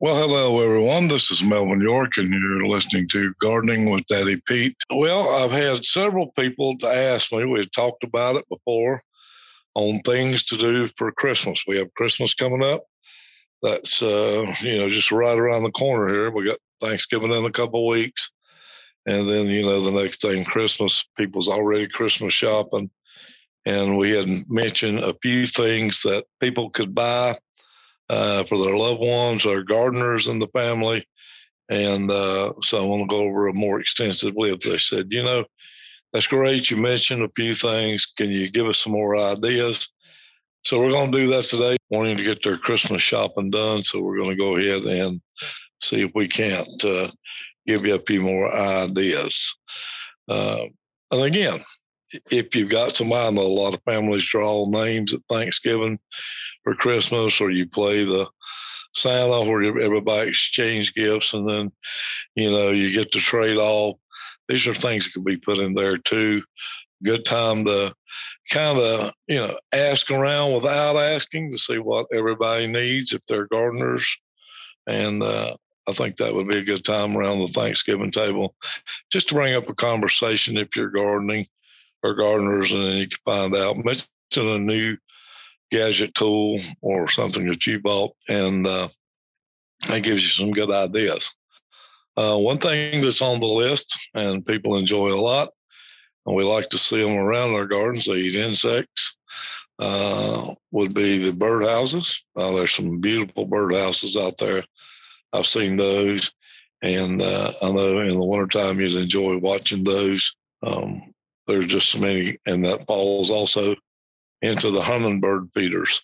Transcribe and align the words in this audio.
Well, 0.00 0.14
hello, 0.14 0.60
everyone. 0.60 1.08
This 1.08 1.32
is 1.32 1.42
Melvin 1.42 1.80
York, 1.80 2.18
and 2.18 2.32
you're 2.32 2.68
listening 2.68 3.08
to 3.08 3.34
Gardening 3.40 3.90
with 3.90 4.06
Daddy 4.06 4.40
Pete. 4.46 4.76
Well, 4.94 5.28
I've 5.28 5.50
had 5.50 5.84
several 5.84 6.30
people 6.38 6.78
to 6.78 6.86
ask 6.86 7.32
me, 7.32 7.44
we've 7.44 7.72
talked 7.72 8.04
about 8.04 8.36
it 8.36 8.48
before, 8.48 9.02
on 9.74 9.98
things 10.02 10.44
to 10.44 10.56
do 10.56 10.86
for 10.96 11.10
Christmas. 11.10 11.64
We 11.66 11.78
have 11.78 11.92
Christmas 11.94 12.32
coming 12.32 12.62
up. 12.62 12.84
That's, 13.60 14.00
uh, 14.00 14.46
you 14.60 14.78
know, 14.78 14.88
just 14.88 15.10
right 15.10 15.36
around 15.36 15.64
the 15.64 15.72
corner 15.72 16.14
here. 16.14 16.30
We 16.30 16.44
got 16.44 16.58
Thanksgiving 16.80 17.32
in 17.32 17.44
a 17.44 17.50
couple 17.50 17.84
weeks. 17.88 18.30
And 19.04 19.28
then, 19.28 19.46
you 19.46 19.62
know, 19.62 19.80
the 19.80 19.90
next 19.90 20.22
thing, 20.22 20.44
Christmas, 20.44 21.04
people's 21.16 21.48
already 21.48 21.88
Christmas 21.88 22.32
shopping. 22.32 22.88
And 23.66 23.98
we 23.98 24.12
had 24.12 24.28
mentioned 24.48 25.00
a 25.00 25.16
few 25.22 25.48
things 25.48 26.02
that 26.02 26.24
people 26.38 26.70
could 26.70 26.94
buy 26.94 27.36
uh, 28.10 28.44
for 28.44 28.58
their 28.58 28.76
loved 28.76 29.00
ones 29.00 29.44
or 29.44 29.62
gardeners 29.62 30.28
in 30.28 30.38
the 30.38 30.48
family. 30.48 31.06
And 31.68 32.10
uh, 32.10 32.54
so 32.62 32.78
I 32.78 32.86
want 32.86 33.02
to 33.02 33.14
go 33.14 33.22
over 33.22 33.48
it 33.48 33.54
more 33.54 33.80
extensively. 33.80 34.50
If 34.50 34.60
they 34.60 34.78
said, 34.78 35.08
you 35.10 35.22
know, 35.22 35.44
that's 36.12 36.26
great. 36.26 36.70
You 36.70 36.78
mentioned 36.78 37.22
a 37.22 37.30
few 37.36 37.54
things. 37.54 38.06
Can 38.06 38.30
you 38.30 38.48
give 38.48 38.66
us 38.66 38.78
some 38.78 38.92
more 38.92 39.16
ideas? 39.16 39.88
So 40.64 40.80
we're 40.80 40.92
going 40.92 41.12
to 41.12 41.18
do 41.18 41.30
that 41.30 41.44
today, 41.44 41.76
wanting 41.90 42.16
to 42.16 42.24
get 42.24 42.42
their 42.42 42.58
Christmas 42.58 43.02
shopping 43.02 43.50
done. 43.50 43.82
So 43.82 44.00
we're 44.00 44.16
going 44.16 44.30
to 44.30 44.36
go 44.36 44.56
ahead 44.56 44.82
and 44.82 45.20
see 45.82 46.00
if 46.00 46.10
we 46.14 46.26
can't 46.28 46.84
uh, 46.84 47.10
give 47.66 47.84
you 47.84 47.94
a 47.94 48.00
few 48.00 48.20
more 48.20 48.54
ideas. 48.54 49.54
Uh, 50.28 50.64
and 51.10 51.22
again, 51.22 51.60
if 52.30 52.54
you've 52.56 52.70
got 52.70 52.92
somebody, 52.92 53.26
I 53.26 53.30
know 53.30 53.42
a 53.42 53.48
lot 53.48 53.74
of 53.74 53.82
families 53.84 54.24
draw 54.24 54.68
names 54.68 55.12
at 55.14 55.20
Thanksgiving 55.28 55.98
for 56.68 56.74
Christmas, 56.74 57.40
or 57.40 57.50
you 57.50 57.66
play 57.66 58.04
the 58.04 58.26
Santa 58.94 59.42
where 59.48 59.80
everybody 59.80 60.28
exchange 60.28 60.92
gifts, 60.92 61.32
and 61.32 61.48
then 61.48 61.72
you 62.34 62.50
know 62.50 62.70
you 62.70 62.92
get 62.92 63.10
to 63.12 63.20
trade 63.20 63.56
off. 63.56 63.96
These 64.48 64.66
are 64.66 64.74
things 64.74 65.04
that 65.04 65.14
could 65.14 65.24
be 65.24 65.38
put 65.38 65.58
in 65.58 65.72
there 65.72 65.96
too. 65.96 66.42
Good 67.02 67.24
time 67.24 67.64
to 67.64 67.94
kind 68.52 68.78
of 68.78 69.12
you 69.28 69.36
know 69.36 69.56
ask 69.72 70.10
around 70.10 70.54
without 70.54 70.96
asking 70.96 71.52
to 71.52 71.58
see 71.58 71.78
what 71.78 72.06
everybody 72.12 72.66
needs 72.66 73.14
if 73.14 73.22
they're 73.26 73.46
gardeners, 73.46 74.06
and 74.86 75.22
uh, 75.22 75.56
I 75.88 75.92
think 75.92 76.18
that 76.18 76.34
would 76.34 76.48
be 76.48 76.58
a 76.58 76.64
good 76.64 76.84
time 76.84 77.16
around 77.16 77.38
the 77.38 77.48
Thanksgiving 77.48 78.10
table, 78.10 78.54
just 79.10 79.28
to 79.28 79.34
bring 79.34 79.54
up 79.54 79.70
a 79.70 79.74
conversation 79.74 80.58
if 80.58 80.76
you're 80.76 80.90
gardening 80.90 81.46
or 82.02 82.14
gardeners, 82.14 82.72
and 82.72 82.84
then 82.84 82.96
you 82.98 83.08
can 83.08 83.18
find 83.24 83.56
out. 83.56 83.82
Mention 83.82 84.08
a 84.34 84.58
new 84.58 84.98
gadget 85.70 86.14
tool 86.14 86.58
or 86.80 87.08
something 87.08 87.46
that 87.46 87.66
you 87.66 87.80
bought, 87.80 88.14
and 88.28 88.66
uh, 88.66 88.88
that 89.88 90.02
gives 90.02 90.22
you 90.22 90.28
some 90.28 90.52
good 90.52 90.70
ideas. 90.70 91.34
Uh, 92.16 92.36
one 92.36 92.58
thing 92.58 93.00
that's 93.00 93.22
on 93.22 93.38
the 93.38 93.46
list 93.46 94.10
and 94.14 94.44
people 94.44 94.76
enjoy 94.76 95.08
a 95.08 95.20
lot, 95.20 95.50
and 96.26 96.34
we 96.34 96.42
like 96.42 96.68
to 96.68 96.78
see 96.78 97.02
them 97.02 97.14
around 97.14 97.54
our 97.54 97.66
gardens, 97.66 98.06
they 98.06 98.14
eat 98.14 98.34
insects, 98.34 99.16
uh, 99.78 100.52
would 100.72 100.94
be 100.94 101.18
the 101.18 101.32
birdhouses. 101.32 102.16
Uh, 102.36 102.50
there's 102.52 102.74
some 102.74 103.00
beautiful 103.00 103.46
birdhouses 103.46 104.20
out 104.20 104.36
there. 104.38 104.64
I've 105.32 105.46
seen 105.46 105.76
those, 105.76 106.32
and 106.82 107.22
uh, 107.22 107.52
I 107.62 107.70
know 107.70 108.00
in 108.00 108.18
the 108.18 108.24
wintertime 108.24 108.80
you'd 108.80 108.96
enjoy 108.96 109.38
watching 109.38 109.84
those. 109.84 110.34
Um, 110.66 111.14
there's 111.46 111.66
just 111.66 111.90
so 111.90 112.00
many, 112.00 112.36
and 112.46 112.64
that 112.64 112.86
falls 112.86 113.30
also 113.30 113.76
into 114.42 114.70
the 114.70 114.82
hummingbird 114.82 115.50
feeders. 115.54 116.02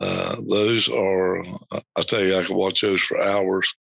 Uh, 0.00 0.36
those 0.48 0.88
are, 0.88 1.44
I 1.72 2.02
tell 2.02 2.22
you, 2.22 2.36
I 2.36 2.44
could 2.44 2.56
watch 2.56 2.80
those 2.80 3.02
for 3.02 3.20
hours. 3.20 3.72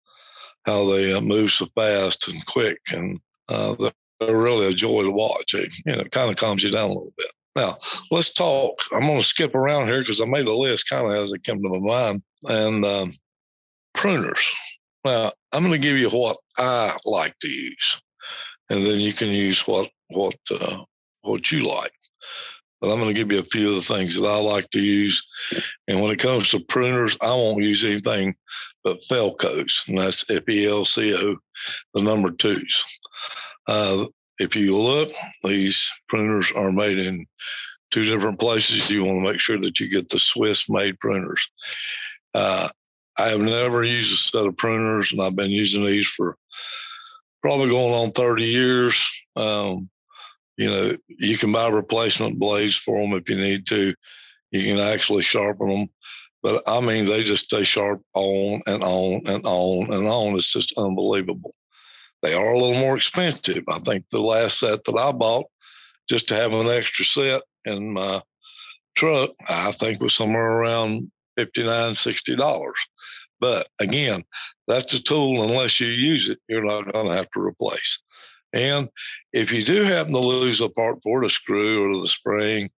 How 0.65 0.85
they 0.91 1.13
uh, 1.13 1.21
move 1.21 1.51
so 1.51 1.67
fast 1.75 2.27
and 2.27 2.45
quick, 2.45 2.79
and 2.91 3.19
uh, 3.47 3.75
they're 4.19 4.35
really 4.35 4.67
a 4.67 4.73
joy 4.73 5.03
to 5.03 5.11
watch. 5.11 5.53
It, 5.53 5.73
you 5.85 5.95
know, 5.95 6.03
kind 6.05 6.29
of 6.29 6.35
calms 6.35 6.61
you 6.61 6.71
down 6.71 6.89
a 6.89 6.93
little 6.93 7.13
bit. 7.17 7.31
Now, 7.55 7.77
let's 8.11 8.33
talk. 8.33 8.79
I'm 8.91 9.05
going 9.05 9.21
to 9.21 9.25
skip 9.25 9.55
around 9.55 9.85
here 9.85 9.99
because 9.99 10.19
I 10.19 10.25
made 10.25 10.45
a 10.45 10.53
list 10.53 10.89
kind 10.89 11.07
of 11.07 11.13
as 11.13 11.31
it 11.31 11.43
came 11.43 11.61
to 11.63 11.69
my 11.69 11.79
mind. 11.79 12.21
And 12.43 12.83
um, 12.83 13.11
pruners. 13.95 14.53
Now, 15.05 15.31
I'm 15.53 15.63
going 15.63 15.71
to 15.71 15.87
give 15.87 15.97
you 15.97 16.09
what 16.09 16.37
I 16.57 16.95
like 17.05 17.37
to 17.39 17.47
use, 17.47 18.01
and 18.69 18.85
then 18.85 18.99
you 18.99 19.13
can 19.13 19.29
use 19.29 19.65
what 19.65 19.89
what 20.09 20.35
uh, 20.51 20.83
what 21.21 21.51
you 21.51 21.61
like 21.61 21.91
but 22.81 22.91
I'm 22.91 22.99
going 22.99 23.13
to 23.13 23.19
give 23.19 23.31
you 23.31 23.39
a 23.39 23.43
few 23.43 23.69
of 23.69 23.75
the 23.75 23.93
things 23.93 24.15
that 24.15 24.25
I 24.25 24.37
like 24.37 24.69
to 24.71 24.79
use. 24.79 25.23
And 25.87 26.01
when 26.01 26.11
it 26.11 26.19
comes 26.19 26.49
to 26.49 26.59
pruners, 26.59 27.17
I 27.21 27.27
won't 27.27 27.63
use 27.63 27.83
anything 27.83 28.35
but 28.83 29.01
Felco's, 29.09 29.83
and 29.87 29.97
that's 29.97 30.29
F 30.29 30.47
E 30.47 30.65
L 30.65 30.85
C 30.85 31.13
O, 31.13 31.35
the 31.93 32.01
number 32.01 32.31
twos. 32.31 32.99
Uh, 33.67 34.05
if 34.39 34.55
you 34.55 34.77
look, 34.77 35.11
these 35.43 35.91
pruners 36.09 36.55
are 36.55 36.71
made 36.71 36.97
in 36.97 37.25
two 37.91 38.05
different 38.05 38.39
places. 38.39 38.89
You 38.89 39.03
want 39.03 39.17
to 39.17 39.31
make 39.31 39.41
sure 39.41 39.59
that 39.59 39.79
you 39.79 39.89
get 39.89 40.07
the 40.07 40.19
Swiss 40.19 40.69
made 40.69 40.97
pruners. 40.99 41.41
Uh, 42.33 42.69
I 43.17 43.29
have 43.29 43.41
never 43.41 43.83
used 43.83 44.13
a 44.13 44.15
set 44.15 44.47
of 44.47 44.55
pruners, 44.55 45.11
and 45.11 45.21
I've 45.21 45.35
been 45.35 45.51
using 45.51 45.85
these 45.85 46.07
for 46.07 46.37
probably 47.41 47.69
going 47.69 47.93
on 47.93 48.11
30 48.11 48.43
years. 48.43 49.09
Um, 49.35 49.89
you 50.57 50.69
know, 50.69 50.97
you 51.07 51.37
can 51.37 51.51
buy 51.51 51.69
replacement 51.69 52.39
blades 52.39 52.75
for 52.75 52.97
them 52.97 53.13
if 53.13 53.29
you 53.29 53.37
need 53.37 53.67
to. 53.67 53.93
You 54.51 54.63
can 54.63 54.79
actually 54.79 55.23
sharpen 55.23 55.69
them. 55.69 55.87
But 56.43 56.63
I 56.67 56.81
mean, 56.81 57.05
they 57.05 57.23
just 57.23 57.45
stay 57.45 57.63
sharp 57.63 58.01
on 58.13 58.61
and 58.67 58.83
on 58.83 59.21
and 59.27 59.45
on 59.45 59.93
and 59.93 60.07
on. 60.07 60.35
It's 60.35 60.51
just 60.51 60.77
unbelievable. 60.77 61.53
They 62.23 62.33
are 62.33 62.53
a 62.53 62.57
little 62.57 62.79
more 62.79 62.97
expensive. 62.97 63.63
I 63.69 63.79
think 63.79 64.05
the 64.11 64.21
last 64.21 64.59
set 64.59 64.83
that 64.85 64.97
I 64.97 65.11
bought, 65.11 65.45
just 66.09 66.27
to 66.29 66.35
have 66.35 66.53
an 66.53 66.67
extra 66.67 67.05
set 67.05 67.41
in 67.65 67.93
my 67.93 68.21
truck, 68.95 69.31
I 69.49 69.71
think 69.73 70.01
was 70.01 70.15
somewhere 70.15 70.51
around 70.51 71.11
$59, 71.37 71.65
$60. 71.65 72.71
But 73.39 73.67
again, 73.79 74.23
that's 74.67 74.93
a 74.93 75.03
tool. 75.03 75.43
Unless 75.43 75.79
you 75.79 75.87
use 75.87 76.29
it, 76.29 76.39
you're 76.47 76.63
not 76.63 76.91
going 76.91 77.07
to 77.07 77.13
have 77.13 77.29
to 77.31 77.39
replace. 77.39 77.99
And 78.53 78.89
if 79.33 79.51
you 79.51 79.63
do 79.63 79.83
happen 79.83 80.13
to 80.13 80.19
lose 80.19 80.61
a 80.61 80.69
part 80.69 80.99
for 81.03 81.21
the 81.21 81.29
screw 81.29 81.89
or 81.89 82.01
the 82.01 82.07
spring, 82.07 82.69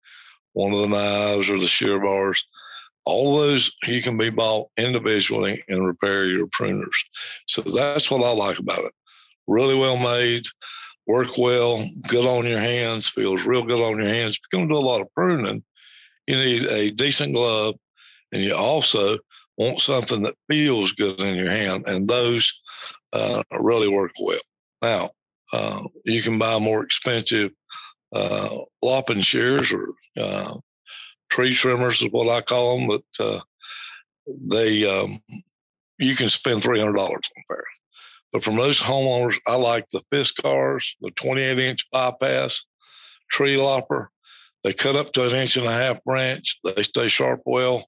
one 0.53 0.73
of 0.73 0.79
the 0.79 0.87
knives 0.87 1.49
or 1.49 1.59
the 1.59 1.67
shear 1.67 1.99
bars, 1.99 2.43
all 3.05 3.37
those 3.37 3.71
you 3.85 4.01
can 4.01 4.17
be 4.17 4.29
bought 4.29 4.69
individually 4.77 5.63
and 5.67 5.85
repair 5.85 6.25
your 6.25 6.47
pruners. 6.47 6.87
So 7.47 7.61
that's 7.61 8.11
what 8.11 8.23
I 8.23 8.31
like 8.31 8.59
about 8.59 8.83
it. 8.83 8.91
Really 9.47 9.75
well 9.75 9.97
made, 9.97 10.45
work 11.07 11.37
well, 11.37 11.83
good 12.07 12.25
on 12.25 12.45
your 12.45 12.59
hands, 12.59 13.07
feels 13.07 13.43
real 13.43 13.63
good 13.63 13.81
on 13.81 13.97
your 13.97 14.13
hands. 14.13 14.35
If 14.35 14.41
you're 14.51 14.59
going 14.59 14.69
to 14.69 14.75
do 14.75 14.79
a 14.79 14.87
lot 14.87 15.01
of 15.01 15.13
pruning, 15.13 15.63
you 16.27 16.35
need 16.35 16.65
a 16.65 16.91
decent 16.91 17.33
glove, 17.33 17.75
and 18.31 18.43
you 18.43 18.55
also 18.55 19.17
want 19.57 19.79
something 19.79 20.21
that 20.23 20.35
feels 20.47 20.91
good 20.91 21.19
in 21.19 21.35
your 21.35 21.49
hand, 21.49 21.85
and 21.87 22.07
those 22.07 22.53
uh, 23.13 23.41
really 23.59 23.87
work 23.87 24.11
well. 24.19 24.39
Now, 24.81 25.09
uh, 25.53 25.83
you 26.05 26.21
can 26.21 26.37
buy 26.37 26.59
more 26.59 26.83
expensive 26.83 27.51
uh, 28.13 28.57
lopping 28.81 29.21
shears 29.21 29.71
or 29.71 29.89
uh, 30.19 30.55
tree 31.29 31.53
trimmers 31.53 32.01
is 32.01 32.11
what 32.11 32.29
I 32.29 32.41
call 32.41 32.77
them, 32.77 32.87
but 32.87 33.25
uh, 33.25 33.39
they 34.27 34.89
um, 34.89 35.21
you 35.97 36.15
can 36.15 36.29
spend 36.29 36.61
three 36.61 36.79
hundred 36.79 36.97
dollars 36.97 37.29
on 37.37 37.43
pair. 37.49 37.63
But 38.31 38.43
for 38.43 38.51
most 38.51 38.81
homeowners, 38.81 39.35
I 39.47 39.55
like 39.55 39.89
the 39.89 40.03
Fiskars, 40.11 40.85
the 41.01 41.09
28 41.11 41.57
inch 41.59 41.89
bypass 41.91 42.63
tree 43.31 43.57
lopper. 43.57 44.11
They 44.63 44.73
cut 44.73 44.95
up 44.95 45.13
to 45.13 45.25
an 45.25 45.33
inch 45.33 45.57
and 45.57 45.65
a 45.65 45.71
half 45.71 46.03
branch. 46.03 46.59
They 46.63 46.83
stay 46.83 47.07
sharp 47.07 47.41
well. 47.45 47.87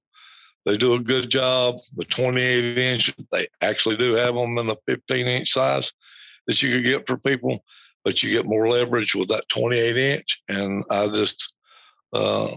They 0.65 0.77
do 0.77 0.93
a 0.93 0.99
good 0.99 1.29
job. 1.29 1.77
The 1.95 2.05
28 2.05 2.77
inch, 2.77 3.13
they 3.31 3.47
actually 3.61 3.97
do 3.97 4.13
have 4.13 4.33
them 4.33 4.57
in 4.57 4.67
the 4.67 4.77
15 4.87 5.27
inch 5.27 5.51
size 5.51 5.91
that 6.47 6.61
you 6.61 6.71
could 6.71 6.83
get 6.83 7.07
for 7.07 7.17
people, 7.17 7.63
but 8.03 8.23
you 8.23 8.29
get 8.29 8.45
more 8.45 8.67
leverage 8.67 9.15
with 9.15 9.29
that 9.29 9.47
28 9.49 9.97
inch. 9.97 10.41
And 10.49 10.83
I 10.89 11.07
just 11.07 11.53
uh, 12.13 12.55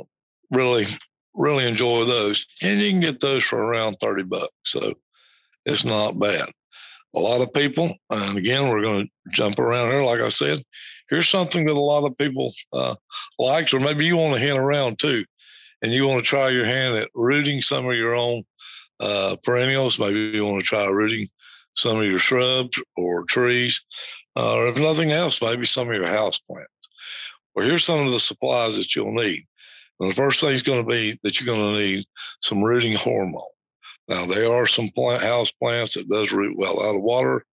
really, 0.51 0.87
really 1.35 1.67
enjoy 1.67 2.05
those. 2.05 2.47
And 2.63 2.81
you 2.81 2.91
can 2.91 3.01
get 3.01 3.21
those 3.21 3.45
for 3.45 3.59
around 3.59 3.97
30 4.01 4.25
bucks. 4.25 4.49
So 4.65 4.95
it's 5.67 5.85
not 5.85 6.19
bad. 6.19 6.49
A 7.15 7.21
lot 7.21 7.43
of 7.43 7.53
people, 7.53 7.95
and 8.11 8.37
again, 8.37 8.69
we're 8.69 8.83
going 8.83 9.07
to 9.07 9.37
jump 9.37 9.59
around 9.59 9.91
here. 9.91 10.03
Like 10.03 10.21
I 10.21 10.31
said, 10.31 10.63
here's 11.09 11.29
something 11.29 11.65
that 11.67 11.77
a 11.77 11.81
lot 11.81 12.05
of 12.05 12.19
people 12.19 12.53
uh, 12.73 12.97
likes, 13.39 13.73
or 13.73 13.81
maybe 13.81 14.05
you 14.05 14.17
want 14.17 14.35
to 14.35 14.41
hint 14.41 14.59
around 14.59 14.99
too, 14.99 15.25
and 15.81 15.93
you 15.93 16.07
want 16.07 16.25
to 16.25 16.29
try 16.29 16.49
your 16.49 16.67
hand 16.67 16.97
at 16.97 17.11
rooting 17.15 17.61
some 17.61 17.87
of 17.87 17.95
your 17.95 18.17
own 18.17 18.43
uh, 18.99 19.37
perennials. 19.45 19.99
Maybe 19.99 20.19
you 20.35 20.45
want 20.45 20.59
to 20.59 20.67
try 20.67 20.87
rooting 20.87 21.29
some 21.77 21.99
of 21.99 22.05
your 22.05 22.19
shrubs 22.19 22.81
or 22.97 23.25
trees, 23.25 23.83
uh, 24.37 24.55
or 24.57 24.69
if 24.69 24.79
nothing 24.79 25.13
else, 25.13 25.41
maybe 25.41 25.67
some 25.67 25.89
of 25.89 25.95
your 25.95 26.09
house 26.09 26.39
plants. 26.39 26.71
Well, 27.55 27.67
here's 27.67 27.85
some 27.85 28.07
of 28.07 28.13
the 28.13 28.21
supplies 28.21 28.77
that 28.77 28.95
you'll 28.95 29.15
need. 29.15 29.47
And 30.01 30.11
the 30.11 30.15
first 30.15 30.41
thing 30.41 30.51
is 30.51 30.63
going 30.63 30.85
to 30.85 30.89
be 30.89 31.19
that 31.23 31.41
you're 31.41 31.55
going 31.55 31.75
to 31.75 31.81
need 31.81 32.05
some 32.43 32.63
rooting 32.63 32.95
hormone. 32.95 33.43
Now 34.09 34.27
there 34.27 34.53
are 34.53 34.67
some 34.67 34.89
plant, 34.89 35.23
house 35.23 35.51
plants 35.53 35.95
that 35.95 36.09
does 36.09 36.33
root 36.33 36.59
well 36.59 36.83
out 36.83 36.97
of 36.97 37.03
water, 37.03 37.45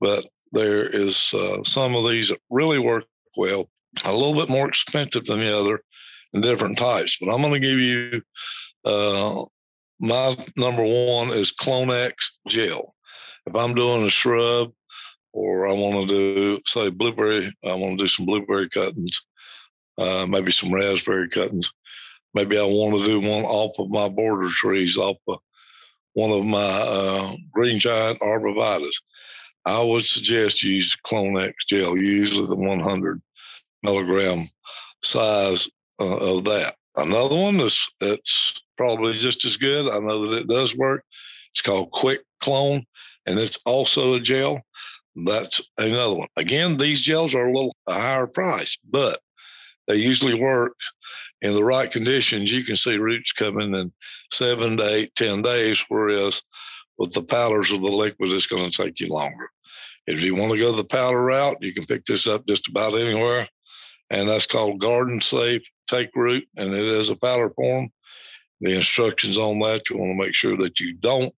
but 0.00 0.26
there 0.52 0.88
is 0.88 1.34
uh, 1.34 1.62
some 1.64 1.94
of 1.94 2.08
these 2.08 2.28
that 2.28 2.38
really 2.48 2.78
work 2.78 3.04
well, 3.36 3.68
a 4.04 4.12
little 4.12 4.34
bit 4.34 4.48
more 4.48 4.68
expensive 4.68 5.26
than 5.26 5.40
the 5.40 5.56
other, 5.56 5.82
and 6.32 6.42
different 6.42 6.78
types. 6.78 7.18
But 7.20 7.32
I'm 7.32 7.42
going 7.42 7.54
to 7.54 7.60
give 7.60 7.78
you 7.78 8.22
uh, 8.84 9.44
my 10.00 10.36
number 10.56 10.82
one 10.82 11.30
is 11.30 11.52
Clonex 11.52 12.12
gel. 12.48 12.93
If 13.46 13.54
I'm 13.54 13.74
doing 13.74 14.04
a 14.04 14.10
shrub 14.10 14.72
or 15.32 15.66
I 15.66 15.72
want 15.72 16.08
to 16.08 16.14
do, 16.14 16.60
say, 16.66 16.90
blueberry, 16.90 17.52
I 17.64 17.74
want 17.74 17.98
to 17.98 18.04
do 18.04 18.08
some 18.08 18.26
blueberry 18.26 18.68
cuttings, 18.68 19.22
uh, 19.98 20.26
maybe 20.26 20.50
some 20.50 20.72
raspberry 20.72 21.28
cuttings. 21.28 21.72
Maybe 22.32 22.58
I 22.58 22.64
want 22.64 22.94
to 22.98 23.04
do 23.04 23.20
one 23.20 23.44
off 23.44 23.78
of 23.78 23.90
my 23.90 24.08
border 24.08 24.50
trees, 24.50 24.96
off 24.96 25.16
of 25.28 25.38
one 26.14 26.30
of 26.30 26.44
my 26.44 26.58
uh, 26.58 27.36
green 27.52 27.78
giant 27.78 28.20
arborvitaes. 28.20 29.02
I 29.66 29.82
would 29.82 30.04
suggest 30.04 30.62
you 30.62 30.72
use 30.72 30.96
Clonex 31.06 31.54
gel, 31.66 31.96
usually 31.96 32.46
the 32.46 32.56
100 32.56 33.20
milligram 33.82 34.48
size 35.02 35.68
uh, 36.00 36.16
of 36.16 36.44
that. 36.44 36.76
Another 36.96 37.34
one 37.36 37.60
is 37.60 37.88
that's 38.00 38.60
probably 38.76 39.14
just 39.14 39.44
as 39.44 39.56
good. 39.56 39.92
I 39.92 39.98
know 39.98 40.30
that 40.30 40.38
it 40.38 40.48
does 40.48 40.76
work. 40.76 41.04
It's 41.54 41.62
called 41.62 41.92
Quick 41.92 42.22
Clone, 42.40 42.84
and 43.26 43.38
it's 43.38 43.58
also 43.64 44.14
a 44.14 44.20
gel. 44.20 44.60
That's 45.14 45.62
another 45.78 46.16
one. 46.16 46.28
Again, 46.36 46.76
these 46.76 47.02
gels 47.02 47.34
are 47.34 47.46
a 47.46 47.52
little 47.52 47.76
a 47.86 47.94
higher 47.94 48.26
price, 48.26 48.76
but 48.90 49.20
they 49.86 49.96
usually 49.96 50.34
work 50.34 50.74
in 51.42 51.54
the 51.54 51.62
right 51.62 51.90
conditions. 51.90 52.50
You 52.50 52.64
can 52.64 52.76
see 52.76 52.96
roots 52.96 53.30
coming 53.30 53.72
in 53.74 53.92
seven 54.32 54.76
to 54.78 54.94
eight, 54.94 55.14
ten 55.14 55.42
days, 55.42 55.84
whereas 55.88 56.42
with 56.98 57.12
the 57.12 57.22
powders 57.22 57.70
or 57.70 57.78
the 57.78 57.86
liquid, 57.86 58.32
it's 58.32 58.46
going 58.46 58.68
to 58.68 58.82
take 58.82 58.98
you 58.98 59.08
longer. 59.08 59.48
If 60.06 60.20
you 60.22 60.34
want 60.34 60.52
to 60.52 60.58
go 60.58 60.72
the 60.72 60.84
powder 60.84 61.22
route, 61.22 61.58
you 61.60 61.72
can 61.72 61.84
pick 61.84 62.04
this 62.04 62.26
up 62.26 62.46
just 62.48 62.68
about 62.68 62.94
anywhere, 62.94 63.48
and 64.10 64.28
that's 64.28 64.46
called 64.46 64.80
Garden 64.80 65.20
Safe 65.20 65.62
Take 65.88 66.10
Root, 66.16 66.46
and 66.56 66.74
it 66.74 66.84
is 66.84 67.10
a 67.10 67.16
powder 67.16 67.50
form. 67.50 67.90
The 68.60 68.74
instructions 68.74 69.38
on 69.38 69.60
that, 69.60 69.88
you 69.90 69.98
want 69.98 70.10
to 70.10 70.24
make 70.24 70.34
sure 70.34 70.56
that 70.56 70.80
you 70.80 70.94
don't 70.94 71.34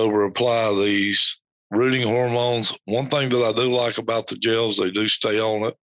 over 0.00 0.24
apply 0.24 0.74
these 0.74 1.38
rooting 1.70 2.06
hormones. 2.06 2.72
One 2.86 3.06
thing 3.06 3.28
that 3.30 3.44
I 3.44 3.52
do 3.52 3.72
like 3.72 3.98
about 3.98 4.26
the 4.26 4.36
gels, 4.36 4.76
they 4.76 4.90
do 4.90 5.06
stay 5.08 5.40
on 5.40 5.64
it 5.64 5.76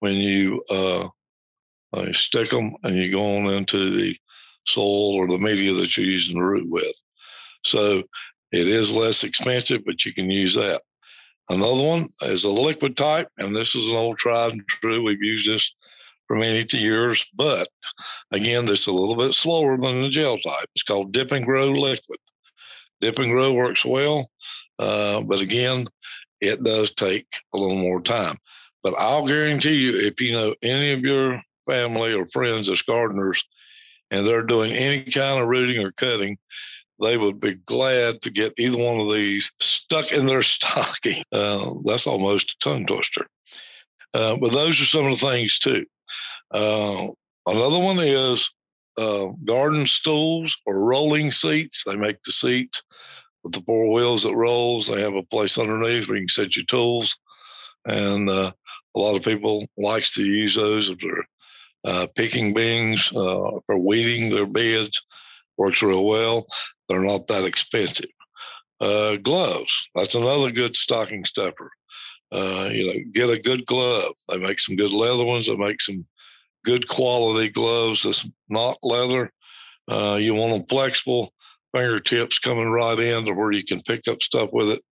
when 0.00 0.14
you 0.14 0.62
uh, 0.70 1.08
uh, 1.92 2.12
stick 2.12 2.50
them 2.50 2.74
and 2.82 2.96
you 2.96 3.10
go 3.10 3.36
on 3.36 3.46
into 3.46 3.96
the 3.96 4.16
soil 4.66 5.14
or 5.14 5.28
the 5.28 5.38
media 5.38 5.72
that 5.74 5.96
you're 5.96 6.06
using 6.06 6.36
the 6.36 6.44
root 6.44 6.68
with. 6.68 6.94
So 7.64 8.02
it 8.52 8.68
is 8.68 8.90
less 8.90 9.24
expensive, 9.24 9.82
but 9.84 10.04
you 10.04 10.14
can 10.14 10.30
use 10.30 10.54
that. 10.54 10.82
Another 11.48 11.82
one 11.82 12.08
is 12.22 12.44
a 12.44 12.50
liquid 12.50 12.96
type, 12.96 13.28
and 13.38 13.54
this 13.54 13.74
is 13.74 13.88
an 13.88 13.96
old 13.96 14.18
tried 14.18 14.52
and 14.52 14.66
true. 14.66 15.02
We've 15.02 15.22
used 15.22 15.48
this 15.48 15.72
for 16.26 16.36
many 16.36 16.66
years, 16.72 17.24
but 17.36 17.68
again, 18.32 18.66
this 18.66 18.80
is 18.80 18.86
a 18.88 18.92
little 18.92 19.14
bit 19.14 19.32
slower 19.32 19.76
than 19.76 20.02
the 20.02 20.08
gel 20.08 20.38
type. 20.38 20.68
It's 20.74 20.82
called 20.82 21.12
Dip 21.12 21.30
and 21.30 21.46
Grow 21.46 21.70
Liquid. 21.70 22.18
Dip 23.00 23.18
and 23.18 23.30
Grow 23.30 23.52
works 23.52 23.84
well. 23.84 24.30
Uh, 24.78 25.20
but 25.20 25.40
again, 25.40 25.86
it 26.40 26.62
does 26.62 26.92
take 26.92 27.26
a 27.54 27.58
little 27.58 27.78
more 27.78 28.00
time. 28.00 28.36
But 28.82 28.94
I'll 28.98 29.26
guarantee 29.26 29.74
you, 29.74 29.98
if 29.98 30.20
you 30.20 30.32
know 30.32 30.54
any 30.62 30.92
of 30.92 31.00
your 31.00 31.42
family 31.66 32.14
or 32.14 32.28
friends 32.28 32.68
as 32.70 32.82
gardeners 32.82 33.42
and 34.10 34.26
they're 34.26 34.42
doing 34.42 34.72
any 34.72 35.02
kind 35.02 35.40
of 35.42 35.48
rooting 35.48 35.82
or 35.82 35.92
cutting, 35.92 36.38
they 37.00 37.16
would 37.16 37.40
be 37.40 37.54
glad 37.54 38.22
to 38.22 38.30
get 38.30 38.54
either 38.58 38.78
one 38.78 39.00
of 39.00 39.12
these 39.12 39.50
stuck 39.60 40.12
in 40.12 40.26
their 40.26 40.42
stocking. 40.42 41.22
Uh, 41.32 41.72
that's 41.84 42.06
almost 42.06 42.52
a 42.52 42.64
tongue 42.64 42.86
twister. 42.86 43.26
Uh, 44.14 44.36
but 44.36 44.52
those 44.52 44.80
are 44.80 44.84
some 44.84 45.04
of 45.04 45.18
the 45.18 45.26
things 45.26 45.58
too. 45.58 45.84
Uh, 46.52 47.08
another 47.46 47.78
one 47.78 47.98
is 47.98 48.50
uh, 48.96 49.26
garden 49.44 49.86
stools 49.86 50.56
or 50.64 50.78
rolling 50.78 51.30
seats. 51.30 51.82
They 51.84 51.96
make 51.96 52.22
the 52.22 52.32
seats 52.32 52.82
with 53.46 53.54
the 53.54 53.62
four 53.62 53.92
wheels 53.92 54.24
that 54.24 54.34
rolls. 54.34 54.88
They 54.88 55.00
have 55.00 55.14
a 55.14 55.22
place 55.22 55.56
underneath 55.56 56.08
where 56.08 56.16
you 56.16 56.22
can 56.22 56.28
set 56.28 56.56
your 56.56 56.64
tools, 56.64 57.16
and 57.86 58.28
uh, 58.28 58.52
a 58.94 58.98
lot 58.98 59.16
of 59.16 59.22
people 59.22 59.64
likes 59.78 60.14
to 60.14 60.26
use 60.26 60.56
those 60.56 60.90
if 60.90 60.98
they're 60.98 61.28
uh, 61.84 62.06
picking 62.16 62.52
beans 62.52 63.12
uh, 63.14 63.20
or 63.68 63.78
weeding 63.78 64.30
their 64.30 64.46
beds. 64.46 65.00
Works 65.56 65.82
real 65.82 66.04
well. 66.04 66.46
They're 66.88 67.00
not 67.00 67.28
that 67.28 67.44
expensive. 67.44 68.10
Uh, 68.80 69.16
gloves. 69.16 69.88
That's 69.94 70.16
another 70.16 70.50
good 70.50 70.76
stocking 70.76 71.24
stuffer. 71.24 71.70
Uh, 72.32 72.68
you 72.72 72.86
know, 72.86 72.94
get 73.12 73.30
a 73.30 73.38
good 73.38 73.64
glove. 73.64 74.12
They 74.28 74.38
make 74.38 74.58
some 74.58 74.76
good 74.76 74.90
leather 74.90 75.24
ones. 75.24 75.46
They 75.46 75.56
make 75.56 75.80
some 75.80 76.04
good 76.64 76.88
quality 76.88 77.48
gloves 77.48 78.02
that's 78.02 78.26
not 78.48 78.76
leather. 78.82 79.30
Uh, 79.88 80.18
you 80.20 80.34
want 80.34 80.52
them 80.52 80.66
flexible 80.68 81.32
fingertips 81.76 82.38
coming 82.38 82.70
right 82.70 82.98
in 82.98 83.24
to 83.24 83.32
where 83.32 83.52
you 83.52 83.64
can 83.64 83.80
pick 83.82 84.08
up 84.08 84.22
stuff 84.22 84.50
with 84.52 84.70
it. 84.70 84.82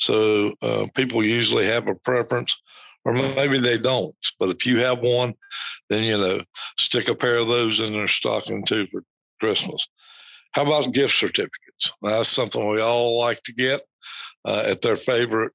So 0.00 0.54
uh, 0.62 0.86
people 0.94 1.26
usually 1.26 1.66
have 1.66 1.88
a 1.88 1.94
preference, 1.94 2.56
or 3.04 3.12
maybe 3.12 3.58
they 3.58 3.78
don't. 3.78 4.14
But 4.38 4.50
if 4.50 4.64
you 4.64 4.78
have 4.78 5.00
one, 5.00 5.34
then 5.90 6.04
you 6.04 6.18
know, 6.18 6.42
stick 6.78 7.08
a 7.08 7.14
pair 7.14 7.38
of 7.38 7.48
those 7.48 7.80
in 7.80 7.92
their 7.92 8.08
stocking 8.08 8.64
too 8.64 8.86
for 8.92 9.02
Christmas. 9.40 9.88
How 10.52 10.62
about 10.62 10.92
gift 10.94 11.14
certificates? 11.14 11.92
That's 12.02 12.28
something 12.28 12.68
we 12.68 12.80
all 12.80 13.18
like 13.18 13.42
to 13.44 13.52
get 13.52 13.80
uh, 14.44 14.62
at 14.66 14.82
their 14.82 14.96
favorite 14.96 15.52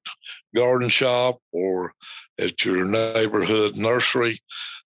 garden 0.54 0.88
shop 0.88 1.38
or 1.52 1.94
at 2.38 2.64
your 2.64 2.84
neighborhood 2.84 3.76
nursery. 3.76 4.40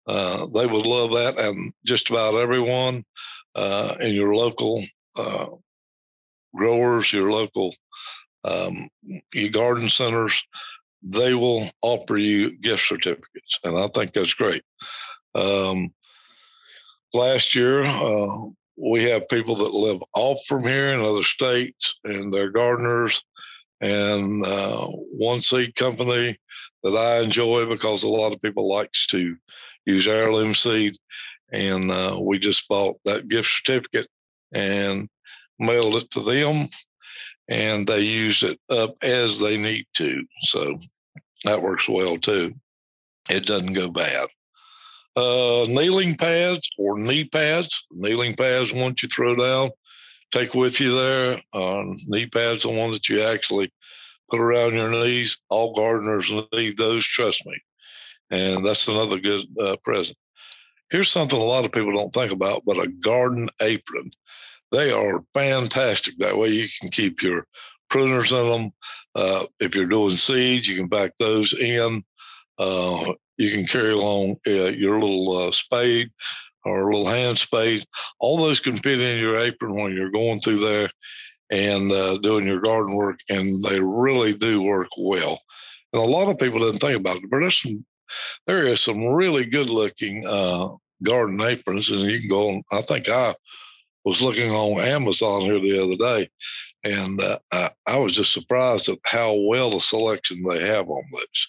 Uh, 0.07 0.47
they 0.55 0.67
would 0.67 0.87
love 0.87 1.13
that, 1.13 1.39
and 1.39 1.73
just 1.85 2.09
about 2.09 2.35
everyone 2.35 3.05
uh, 3.55 3.97
in 4.01 4.15
your 4.15 4.35
local 4.35 4.83
uh, 5.19 5.47
growers, 6.55 7.13
your 7.13 7.31
local 7.31 7.75
um, 8.45 8.89
your 9.35 9.51
garden 9.51 9.89
centers, 9.89 10.43
they 11.03 11.35
will 11.35 11.69
offer 11.83 12.17
you 12.17 12.57
gift 12.59 12.87
certificates, 12.87 13.59
and 13.65 13.77
I 13.77 13.89
think 13.89 14.13
that's 14.13 14.35
great. 14.35 14.63
Um, 15.35 15.93
last 17.13 17.55
year, 17.55 17.85
uh, 17.85 18.49
we 18.77 19.05
have 19.05 19.29
people 19.29 19.57
that 19.57 19.75
live 19.75 20.01
off 20.15 20.39
from 20.47 20.63
here 20.63 20.93
in 20.95 21.01
other 21.01 21.23
states, 21.23 21.95
and 22.05 22.33
they're 22.33 22.51
gardeners. 22.51 23.23
And 23.81 24.45
uh, 24.45 24.87
one 24.87 25.41
seed 25.41 25.75
company 25.77 26.37
that 26.83 26.97
I 26.97 27.21
enjoy 27.21 27.67
because 27.67 28.03
a 28.03 28.11
lot 28.11 28.33
of 28.33 28.43
people 28.43 28.69
likes 28.69 29.07
to 29.09 29.37
use 29.87 30.09
heirloom 30.09 30.55
seed, 30.55 30.97
and 31.53 31.91
uh, 31.91 32.19
we 32.21 32.39
just 32.39 32.69
bought 32.69 32.97
that 33.05 33.29
gift 33.29 33.49
certificate 33.49 34.09
and 34.53 35.09
mailed 35.59 35.97
it 35.97 36.11
to 36.13 36.23
them, 36.23 36.69
and 37.49 37.87
they 37.87 38.01
use 38.01 38.43
it 38.43 38.59
up 38.71 38.97
as 39.03 39.39
they 39.39 39.57
need 39.57 39.87
to. 39.97 40.25
So 40.43 40.77
that 41.45 41.63
works 41.63 41.89
well 41.89 42.19
too. 42.19 42.55
It 43.31 43.47
doesn't 43.47 43.75
go 43.75 43.89
bad. 43.89 44.29
Uh, 45.17 45.67
kneeling 45.69 46.15
pads 46.15 46.69
or 46.79 46.99
knee 46.99 47.25
pads. 47.25 47.85
Kneeling 47.91 48.35
pads, 48.35 48.73
once 48.73 49.03
you 49.03 49.09
throw 49.09 49.35
down, 49.35 49.71
take 50.31 50.55
with 50.55 50.81
you 50.81 50.95
there. 50.95 51.43
Uh, 51.53 51.85
knee 52.07 52.27
pads, 52.27 52.63
the 52.63 52.71
one 52.71 52.93
that 52.93 53.09
you 53.09 53.23
actually 53.23 53.73
put 54.31 54.41
around 54.41 54.75
your 54.75 54.91
knees. 54.91 55.39
All 55.49 55.75
gardeners 55.75 56.31
need 56.53 56.77
those, 56.77 57.05
trust 57.05 57.45
me. 57.47 57.61
And 58.31 58.65
that's 58.65 58.87
another 58.87 59.19
good 59.19 59.43
uh, 59.61 59.77
present. 59.83 60.19
Here's 60.91 61.11
something 61.11 61.39
a 61.39 61.45
lot 61.45 61.65
of 61.65 61.73
people 61.73 61.93
don't 61.93 62.15
think 62.15 62.33
about, 62.33 62.63
but 62.65 62.83
a 62.83 62.89
garden 62.89 63.49
apron. 63.61 64.11
They 64.73 64.91
are 64.91 65.25
fantastic. 65.35 66.19
That 66.19 66.37
way 66.37 66.49
you 66.49 66.67
can 66.81 66.91
keep 66.91 67.23
your 67.23 67.47
pruners 67.91 68.33
in 68.33 68.53
them. 68.53 68.73
Uh, 69.15 69.47
if 69.61 69.75
you're 69.75 69.87
doing 69.87 70.11
seeds, 70.11 70.69
you 70.69 70.77
can 70.77 70.89
back 70.89 71.13
those 71.19 71.55
in. 71.55 72.05
Uh, 72.59 73.15
you 73.37 73.51
can 73.51 73.65
carry 73.65 73.93
along 73.93 74.37
uh, 74.47 74.51
your 74.51 75.01
little 75.01 75.49
uh, 75.49 75.51
spade 75.53 76.11
or 76.65 76.91
a 76.91 76.97
little 76.97 77.09
hand 77.09 77.39
spade. 77.39 77.85
All 78.21 78.37
those 78.37 78.61
can 78.61 78.77
fit 78.77 79.01
in 79.01 79.19
your 79.19 79.39
apron 79.39 79.75
when 79.75 79.95
you're 79.95 80.11
going 80.11 80.41
through 80.41 80.61
there 80.61 80.91
and 81.51 81.91
uh, 81.91 82.19
doing 82.19 82.47
your 82.47 82.61
garden 82.61 82.95
work, 82.95 83.21
and 83.31 83.63
they 83.65 83.81
really 83.81 84.35
do 84.35 84.63
work 84.63 84.89
well. 84.99 85.41
And 85.93 86.03
a 86.03 86.05
lot 86.05 86.29
of 86.29 86.39
people 86.39 86.59
didn't 86.59 86.81
think 86.81 86.97
about 86.97 87.17
it, 87.17 87.31
but 87.31 87.39
there's 87.39 87.63
some, 87.63 87.87
there 88.47 88.67
is 88.67 88.81
some 88.81 89.07
really 89.07 89.47
good 89.47 89.71
looking 89.71 90.27
uh, 90.27 90.69
garden 91.03 91.41
aprons, 91.41 91.91
and 91.91 92.03
you 92.03 92.21
can 92.21 92.29
go 92.29 92.51
on. 92.51 92.63
I 92.71 92.83
think 92.83 93.09
I 93.09 93.35
was 94.09 94.23
looking 94.23 94.51
on 94.51 94.81
Amazon 94.81 95.43
here 95.43 95.61
the 95.61 95.83
other 95.83 95.97
day, 95.97 96.31
and 96.83 97.21
uh, 97.21 97.39
I, 97.53 97.71
I, 97.87 97.99
was 97.99 98.15
just 98.15 98.33
surprised 98.33 98.89
at 98.89 98.99
how 99.05 99.35
well 99.35 99.71
the 99.71 99.81
selection 99.81 100.43
they 100.43 100.67
have 100.67 100.89
on 100.89 101.03
those. 101.13 101.49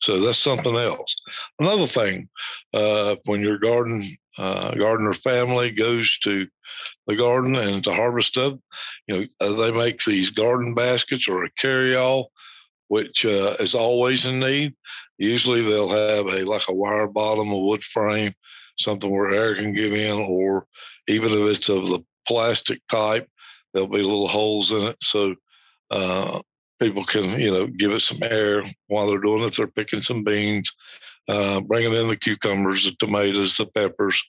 So 0.00 0.20
that's 0.20 0.38
something 0.38 0.76
else. 0.76 1.16
Another 1.58 1.88
thing, 1.88 2.28
uh, 2.72 3.16
when 3.24 3.42
you're 3.42 3.58
garden 3.58 4.04
uh, 4.38 4.72
gardener 4.74 5.14
family 5.14 5.72
goes 5.72 6.18
to 6.18 6.46
the 7.08 7.16
garden 7.16 7.56
and 7.56 7.82
to 7.82 7.92
harvest 7.92 8.38
of, 8.38 8.60
you 9.08 9.16
know, 9.16 9.26
uh, 9.40 9.52
they 9.54 9.72
make 9.72 10.04
these 10.04 10.30
garden 10.30 10.74
baskets 10.74 11.26
or 11.26 11.42
a 11.42 11.50
carry-all, 11.58 12.30
which 12.86 13.26
uh, 13.26 13.56
is 13.58 13.74
always 13.74 14.26
in 14.26 14.38
need. 14.38 14.72
Usually 15.16 15.62
they'll 15.62 15.88
have 15.88 16.26
a 16.26 16.44
like 16.44 16.68
a 16.68 16.74
wire 16.74 17.08
bottom, 17.08 17.50
a 17.50 17.58
wood 17.58 17.82
frame, 17.82 18.32
something 18.78 19.10
where 19.10 19.34
air 19.34 19.56
can 19.56 19.72
get 19.72 19.92
in, 19.92 20.16
or 20.16 20.68
even 21.08 21.32
if 21.32 21.56
it's 21.56 21.68
of 21.68 21.88
the 21.88 22.00
plastic 22.26 22.80
type, 22.88 23.28
there'll 23.72 23.88
be 23.88 24.02
little 24.02 24.28
holes 24.28 24.70
in 24.70 24.82
it 24.82 24.96
so 25.02 25.34
uh, 25.90 26.40
people 26.80 27.04
can, 27.04 27.38
you 27.40 27.50
know, 27.50 27.66
give 27.66 27.92
it 27.92 28.00
some 28.00 28.22
air 28.22 28.62
while 28.86 29.08
they're 29.08 29.18
doing 29.18 29.42
it. 29.42 29.56
They're 29.56 29.66
picking 29.66 30.00
some 30.00 30.22
beans, 30.22 30.72
uh, 31.28 31.60
bringing 31.60 31.94
in 31.94 32.08
the 32.08 32.16
cucumbers, 32.16 32.84
the 32.84 32.92
tomatoes, 32.98 33.56
the 33.56 33.66
peppers, 33.66 34.22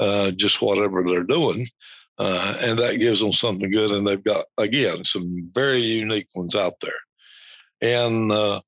uh, 0.00 0.32
just 0.32 0.60
whatever 0.60 1.02
they're 1.02 1.24
doing. 1.24 1.66
Uh, 2.18 2.56
and 2.60 2.78
that 2.78 2.98
gives 2.98 3.20
them 3.20 3.32
something 3.32 3.70
good. 3.70 3.92
And 3.92 4.06
they've 4.06 4.22
got, 4.22 4.44
again, 4.58 5.04
some 5.04 5.48
very 5.54 5.80
unique 5.80 6.28
ones 6.34 6.54
out 6.54 6.74
there. 6.80 6.90
And 7.80 8.32
uh, 8.32 8.60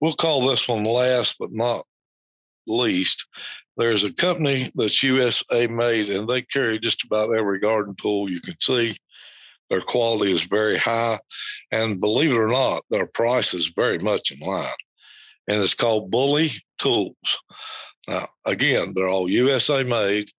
we'll 0.00 0.14
call 0.14 0.46
this 0.46 0.68
one 0.68 0.84
last 0.84 1.36
but 1.38 1.52
not 1.52 1.84
least. 2.66 3.26
There's 3.76 4.04
a 4.04 4.12
company 4.12 4.70
that's 4.74 5.02
USA 5.02 5.66
made, 5.66 6.10
and 6.10 6.28
they 6.28 6.42
carry 6.42 6.78
just 6.78 7.04
about 7.04 7.36
every 7.36 7.58
garden 7.58 7.94
tool 8.00 8.30
you 8.30 8.40
can 8.40 8.56
see. 8.60 8.96
Their 9.70 9.80
quality 9.80 10.30
is 10.30 10.42
very 10.42 10.76
high. 10.76 11.18
And 11.70 12.00
believe 12.00 12.32
it 12.32 12.38
or 12.38 12.48
not, 12.48 12.84
their 12.90 13.06
price 13.06 13.54
is 13.54 13.72
very 13.74 13.98
much 13.98 14.30
in 14.30 14.46
line. 14.46 14.68
And 15.48 15.62
it's 15.62 15.74
called 15.74 16.10
Bully 16.10 16.50
Tools. 16.78 17.38
Now, 18.06 18.26
again, 18.44 18.92
they're 18.94 19.08
all 19.08 19.30
USA 19.30 19.82
made 19.82 20.30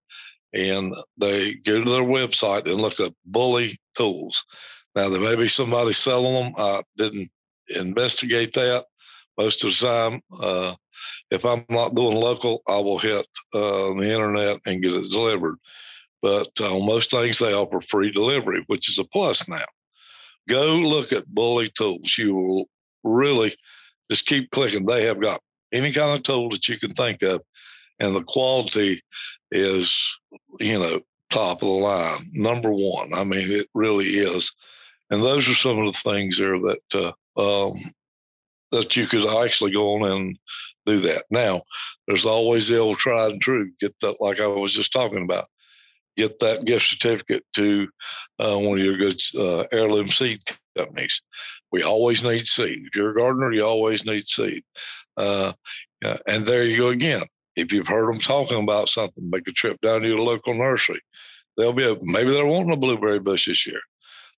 and 0.54 0.94
they 1.18 1.56
go 1.56 1.84
to 1.84 1.90
their 1.90 2.04
website 2.04 2.70
and 2.70 2.80
look 2.80 3.00
up 3.00 3.13
Bully 3.25 3.75
Tools. 3.96 4.46
Now, 4.96 5.10
there 5.10 5.22
may 5.22 5.36
be 5.36 5.48
somebody 5.48 5.94
selling 5.94 6.36
them. 6.36 6.54
I 6.56 6.84
didn't 6.98 7.30
investigate 7.70 8.54
that. 8.54 8.86
Most 9.38 9.63
of 9.63 9.72
the 9.72 9.88
time, 9.88 10.22
uh, 10.40 10.75
if 11.34 11.46
I'm 11.46 11.66
not 11.68 11.96
doing 11.96 12.16
local, 12.16 12.62
I 12.70 12.78
will 12.78 13.00
hit 13.00 13.25
uh, 13.56 13.94
the 13.96 14.13
internet 14.13 14.60
and 14.68 14.84
get 14.84 14.94
it 14.94 15.10
delivered. 15.10 15.58
But 16.22 16.50
on 16.62 16.86
most 16.86 17.10
things, 17.10 17.40
they 17.40 17.54
offer 17.54 17.82
free 17.82 18.12
delivery, 18.12 18.63
which 18.68 18.88
is 18.88 19.00
a 19.00 19.04
plus 19.04 19.46
now. 19.48 19.66
Go 20.48 20.75
look 20.75 21.12
at 21.12 21.28
Bully 21.28 21.70
Tools. 21.70 22.16
You 22.18 22.36
will 22.36 22.70
really 23.04 23.56
just 24.12 24.28
keep 24.28 24.52
clicking. 24.52 24.86
They 24.86 25.06
have 25.06 25.20
got 25.20 25.42
any 25.72 25.92
kind 25.92 26.16
of 26.16 26.22
tool 26.22 26.50
that 26.52 26.70
you 26.70 26.78
can 26.80 26.92
think 26.92 27.24
of, 27.24 27.42
and 28.00 28.13
the 28.13 28.24
quality 28.24 29.02
is, 29.52 30.18
you 30.60 30.78
know, 30.78 31.02
top 31.32 31.63
of 31.63 31.68
the 31.68 31.74
line, 31.74 32.20
number 32.34 32.72
one. 32.72 33.12
I 33.12 33.24
mean, 33.24 33.52
it 33.52 33.68
really 33.74 34.06
is. 34.06 34.52
And 35.10 35.22
those 35.22 35.50
are 35.50 35.56
some 35.56 35.80
of 35.80 35.94
the 35.94 36.00
things 36.00 36.38
there 36.38 36.60
that 36.60 37.16
uh, 37.38 37.70
um, 37.70 37.80
that 38.72 38.96
you 38.96 39.08
could 39.08 39.25
actually 39.25 39.72
go 39.72 39.96
on 39.96 40.12
and 40.12 40.38
do 40.86 41.00
that. 41.02 41.25
Now, 41.30 41.63
there's 42.08 42.25
always 42.25 42.68
the 42.68 42.80
old 42.80 42.98
tried 42.98 43.32
and 43.32 43.42
true. 43.42 43.72
Get 43.80 43.96
that, 44.02 44.16
like 44.20 44.40
I 44.40 44.48
was 44.48 44.74
just 44.74 44.92
talking 44.92 45.24
about. 45.24 45.46
Get 46.16 46.40
that 46.40 46.66
gift 46.66 46.86
certificate 46.86 47.44
to 47.56 47.88
uh, 48.40 48.58
one 48.58 48.80
of 48.80 48.86
your 48.86 48.98
good 48.98 49.20
uh, 49.38 49.66
heirloom 49.72 50.08
seed 50.08 50.40
companies. 50.78 51.22
We 51.72 51.82
always 51.82 52.24
need 52.24 52.46
seed. 52.46 52.84
If 52.86 52.96
you're 52.96 53.12
a 53.12 53.16
gardener, 53.16 53.52
you 53.52 53.66
always 53.66 54.06
need 54.06 54.25
seed. 54.25 54.63
Uh, 55.18 55.54
and 56.28 56.46
there 56.46 56.66
you 56.66 56.78
go 56.78 56.90
again 56.90 57.24
if 57.56 57.72
you've 57.72 57.88
heard 57.88 58.08
them 58.08 58.20
talking 58.20 58.62
about 58.62 58.90
something, 58.90 59.30
make 59.30 59.48
a 59.48 59.52
trip 59.52 59.80
down 59.82 60.02
to 60.02 60.08
your 60.08 60.20
local 60.20 60.54
nursery. 60.54 61.02
They'll 61.58 61.74
be 61.74 61.90
a, 61.90 61.96
maybe 62.02 62.32
they're 62.32 62.46
wanting 62.46 62.74
a 62.74 62.78
blueberry 62.78 63.20
bush 63.20 63.48
this 63.48 63.66
year. 63.68 63.80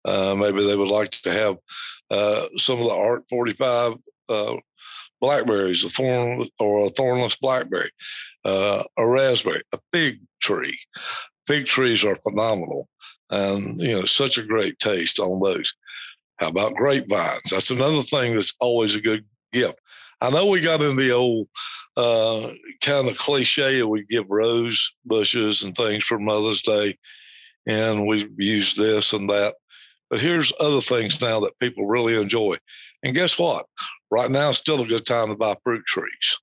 Uh, 0.03 0.35
maybe 0.35 0.65
they 0.65 0.75
would 0.75 0.89
like 0.91 1.11
to 1.23 1.31
have 1.31 1.57
uh, 2.11 2.45
some 2.57 2.79
of 2.81 2.87
the 2.87 2.93
Ark 2.93 3.23
45 3.29 3.93
uh, 4.29 4.55
blackberries, 5.21 5.83
a 5.83 5.89
thorn 5.89 6.47
or 6.59 6.85
a 6.85 6.89
thornless 6.89 7.35
blackberry, 7.35 7.89
uh, 8.45 8.83
a 8.97 9.07
raspberry, 9.07 9.61
a 9.73 9.79
fig 9.91 10.19
tree. 10.41 10.77
Fig 11.47 11.65
trees 11.65 12.03
are 12.03 12.15
phenomenal, 12.17 12.87
and 13.29 13.79
you 13.79 13.93
know 13.93 14.05
such 14.05 14.37
a 14.37 14.43
great 14.43 14.79
taste 14.79 15.19
on 15.19 15.39
those. 15.39 15.73
How 16.37 16.47
about 16.47 16.75
grapevines? 16.75 17.49
That's 17.49 17.71
another 17.71 18.03
thing 18.03 18.35
that's 18.35 18.53
always 18.59 18.95
a 18.95 19.01
good 19.01 19.25
gift. 19.53 19.79
I 20.21 20.29
know 20.29 20.47
we 20.47 20.61
got 20.61 20.81
in 20.81 20.95
the 20.95 21.11
old 21.11 21.47
uh, 21.97 22.51
kind 22.81 23.07
of 23.07 23.17
cliche. 23.17 23.83
We 23.83 24.05
give 24.05 24.25
rose 24.29 24.91
bushes 25.05 25.63
and 25.63 25.75
things 25.75 26.03
for 26.03 26.19
Mother's 26.19 26.61
Day, 26.61 26.97
and 27.67 28.07
we 28.07 28.27
use 28.37 28.75
this 28.75 29.13
and 29.13 29.29
that. 29.29 29.55
But 30.09 30.19
here's 30.19 30.53
other 30.59 30.81
things 30.81 31.19
now 31.21 31.39
that 31.41 31.59
people 31.59 31.87
really 31.87 32.15
enjoy. 32.15 32.57
And 33.03 33.13
guess 33.13 33.37
what? 33.37 33.65
Right 34.11 34.29
now, 34.29 34.49
it's 34.49 34.59
still 34.59 34.81
a 34.81 34.87
good 34.87 35.05
time 35.05 35.29
to 35.29 35.35
buy 35.35 35.55
fruit 35.63 35.85
trees. 35.85 36.37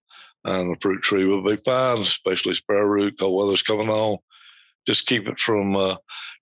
And 0.45 0.73
the 0.73 0.81
fruit 0.81 1.03
tree 1.03 1.25
will 1.25 1.43
be 1.43 1.57
fine, 1.57 1.99
especially 1.99 2.55
sparrowroot. 2.55 3.19
Cold 3.19 3.45
weather's 3.45 3.63
coming 3.63 3.89
on. 3.89 4.19
Just 4.87 5.07
keep 5.07 5.29
it 5.29 5.39
from 5.39 5.77
uh, 5.77 5.97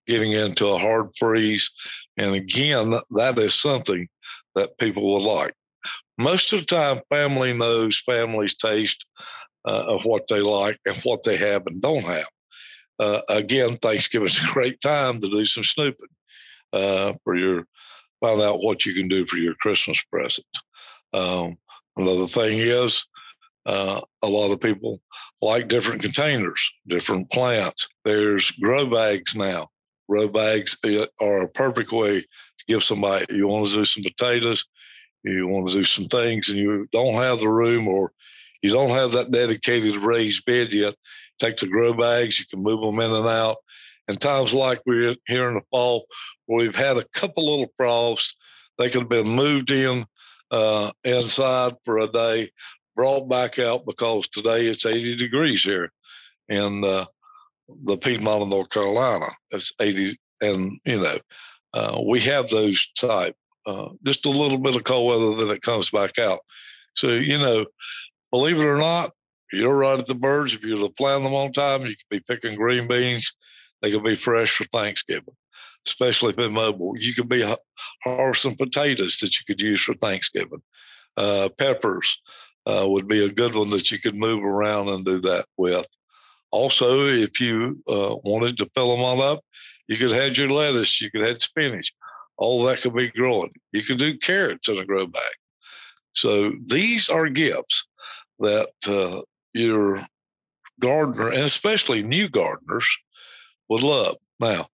getting 0.07 0.31
into 0.31 0.67
a 0.67 0.79
hard 0.79 1.09
freeze. 1.19 1.69
And 2.17 2.33
again, 2.33 2.99
that 3.11 3.37
is 3.37 3.53
something 3.53 4.07
that 4.55 4.77
people 4.79 5.13
would 5.13 5.23
like 5.23 5.53
most 6.21 6.53
of 6.53 6.59
the 6.61 6.65
time, 6.65 7.01
family 7.09 7.53
knows 7.53 7.99
family's 7.99 8.55
taste 8.55 9.05
uh, 9.67 9.83
of 9.87 10.05
what 10.05 10.27
they 10.27 10.39
like 10.39 10.79
and 10.85 10.95
what 10.97 11.23
they 11.23 11.37
have 11.37 11.65
and 11.67 11.81
don't 11.81 12.03
have. 12.03 12.27
Uh, 12.99 13.21
again, 13.29 13.77
Thanksgiving's 13.77 14.37
a 14.37 14.53
great 14.53 14.79
time 14.81 15.19
to 15.21 15.29
do 15.29 15.45
some 15.45 15.63
snooping 15.63 16.07
uh, 16.73 17.13
for 17.23 17.35
your 17.35 17.65
find 18.19 18.41
out 18.41 18.61
what 18.61 18.85
you 18.85 18.93
can 18.93 19.07
do 19.07 19.25
for 19.25 19.37
your 19.37 19.55
Christmas 19.55 20.01
present. 20.11 20.45
Um, 21.13 21.57
another 21.97 22.27
thing 22.27 22.59
is, 22.59 23.05
uh, 23.65 24.01
a 24.23 24.27
lot 24.27 24.51
of 24.51 24.59
people 24.59 25.01
like 25.41 25.67
different 25.67 26.01
containers, 26.01 26.71
different 26.87 27.29
plants. 27.31 27.87
There's 28.05 28.51
grow 28.51 28.85
bags 28.85 29.35
now. 29.35 29.69
Grow 30.09 30.27
bags 30.27 30.77
are 31.21 31.43
a 31.43 31.49
perfect 31.49 31.91
way 31.91 32.21
to 32.21 32.65
give 32.67 32.83
somebody. 32.83 33.25
You 33.29 33.47
want 33.47 33.67
to 33.67 33.73
do 33.73 33.85
some 33.85 34.03
potatoes, 34.03 34.65
you 35.23 35.47
want 35.47 35.69
to 35.69 35.75
do 35.75 35.83
some 35.83 36.05
things 36.05 36.49
and 36.49 36.57
you 36.57 36.87
don't 36.91 37.13
have 37.13 37.39
the 37.39 37.49
room 37.49 37.87
or 37.87 38.11
you 38.61 38.71
don't 38.71 38.89
have 38.89 39.11
that 39.13 39.31
dedicated 39.31 39.95
raised 39.97 40.45
bed 40.45 40.71
yet, 40.71 40.95
take 41.39 41.57
the 41.57 41.67
grow 41.67 41.93
bags, 41.93 42.39
you 42.39 42.45
can 42.49 42.61
move 42.61 42.81
them 42.81 42.99
in 42.99 43.11
and 43.11 43.27
out. 43.27 43.57
And 44.07 44.19
times 44.19 44.53
like 44.53 44.81
we're 44.85 45.15
here 45.27 45.47
in 45.47 45.55
the 45.55 45.61
fall, 45.71 46.05
where 46.45 46.65
we've 46.65 46.75
had 46.75 46.97
a 46.97 47.07
couple 47.13 47.49
little 47.49 47.71
frosts, 47.77 48.35
they 48.77 48.89
could 48.89 49.01
have 49.01 49.09
been 49.09 49.29
moved 49.29 49.71
in 49.71 50.05
uh, 50.51 50.91
inside 51.03 51.73
for 51.85 51.99
a 51.99 52.07
day, 52.07 52.51
brought 52.95 53.29
back 53.29 53.59
out 53.59 53.85
because 53.85 54.27
today 54.27 54.67
it's 54.67 54.85
80 54.85 55.15
degrees 55.17 55.63
here 55.63 55.91
in 56.49 56.83
uh, 56.83 57.05
the 57.85 57.97
Piedmont 57.97 58.43
of 58.43 58.49
North 58.49 58.69
Carolina. 58.69 59.27
It's 59.51 59.71
80, 59.79 60.17
and 60.41 60.77
you 60.85 61.01
know, 61.01 61.17
uh, 61.73 62.01
we 62.05 62.19
have 62.21 62.49
those 62.49 62.91
type 62.97 63.35
uh, 63.65 63.89
just 64.05 64.25
a 64.25 64.29
little 64.29 64.57
bit 64.57 64.75
of 64.75 64.83
cold 64.83 65.07
weather, 65.07 65.35
then 65.45 65.55
it 65.55 65.61
comes 65.61 65.89
back 65.89 66.17
out. 66.17 66.39
So, 66.95 67.09
you 67.09 67.37
know, 67.37 67.65
believe 68.31 68.59
it 68.59 68.65
or 68.65 68.77
not, 68.77 69.11
you're 69.51 69.75
right 69.75 69.99
at 69.99 70.07
the 70.07 70.15
birds. 70.15 70.53
If 70.53 70.63
you're 70.63 70.77
to 70.77 70.89
plant 70.89 71.23
them 71.23 71.33
on 71.33 71.53
time, 71.53 71.81
you 71.81 71.89
can 71.89 71.95
be 72.09 72.21
picking 72.21 72.55
green 72.55 72.87
beans. 72.87 73.33
They 73.81 73.91
can 73.91 74.03
be 74.03 74.15
fresh 74.15 74.55
for 74.55 74.65
Thanksgiving, 74.65 75.35
especially 75.85 76.31
if 76.31 76.35
they're 76.35 76.49
mobile. 76.49 76.93
You 76.97 77.13
could 77.13 77.29
be 77.29 77.45
harvesting 78.03 78.55
potatoes 78.55 79.17
that 79.17 79.37
you 79.37 79.45
could 79.47 79.61
use 79.61 79.81
for 79.81 79.93
Thanksgiving. 79.95 80.61
Uh, 81.17 81.49
peppers 81.57 82.17
uh, 82.65 82.85
would 82.87 83.07
be 83.07 83.25
a 83.25 83.31
good 83.31 83.55
one 83.55 83.69
that 83.71 83.91
you 83.91 83.99
could 83.99 84.15
move 84.15 84.43
around 84.43 84.89
and 84.89 85.05
do 85.05 85.19
that 85.21 85.45
with. 85.57 85.85
Also, 86.51 87.07
if 87.07 87.39
you 87.39 87.81
uh, 87.89 88.15
wanted 88.23 88.57
to 88.57 88.69
fill 88.75 88.91
them 88.91 89.03
all 89.03 89.21
up, 89.21 89.39
you 89.87 89.97
could 89.97 90.11
have 90.11 90.37
your 90.37 90.49
lettuce, 90.49 91.01
you 91.01 91.09
could 91.11 91.25
have 91.25 91.41
spinach 91.41 91.93
all 92.41 92.63
that 92.63 92.81
could 92.81 92.95
be 92.95 93.09
growing. 93.09 93.51
You 93.71 93.83
can 93.83 93.97
do 93.97 94.17
carrots 94.17 94.67
in 94.67 94.79
a 94.79 94.85
grow 94.85 95.05
bag. 95.05 95.33
So 96.13 96.53
these 96.65 97.07
are 97.07 97.29
gifts 97.29 97.85
that 98.39 98.71
uh, 98.87 99.21
your 99.53 100.01
gardener, 100.79 101.29
and 101.29 101.43
especially 101.43 102.01
new 102.01 102.27
gardeners, 102.29 102.87
would 103.69 103.83
love. 103.83 104.15
Now, 104.39 104.67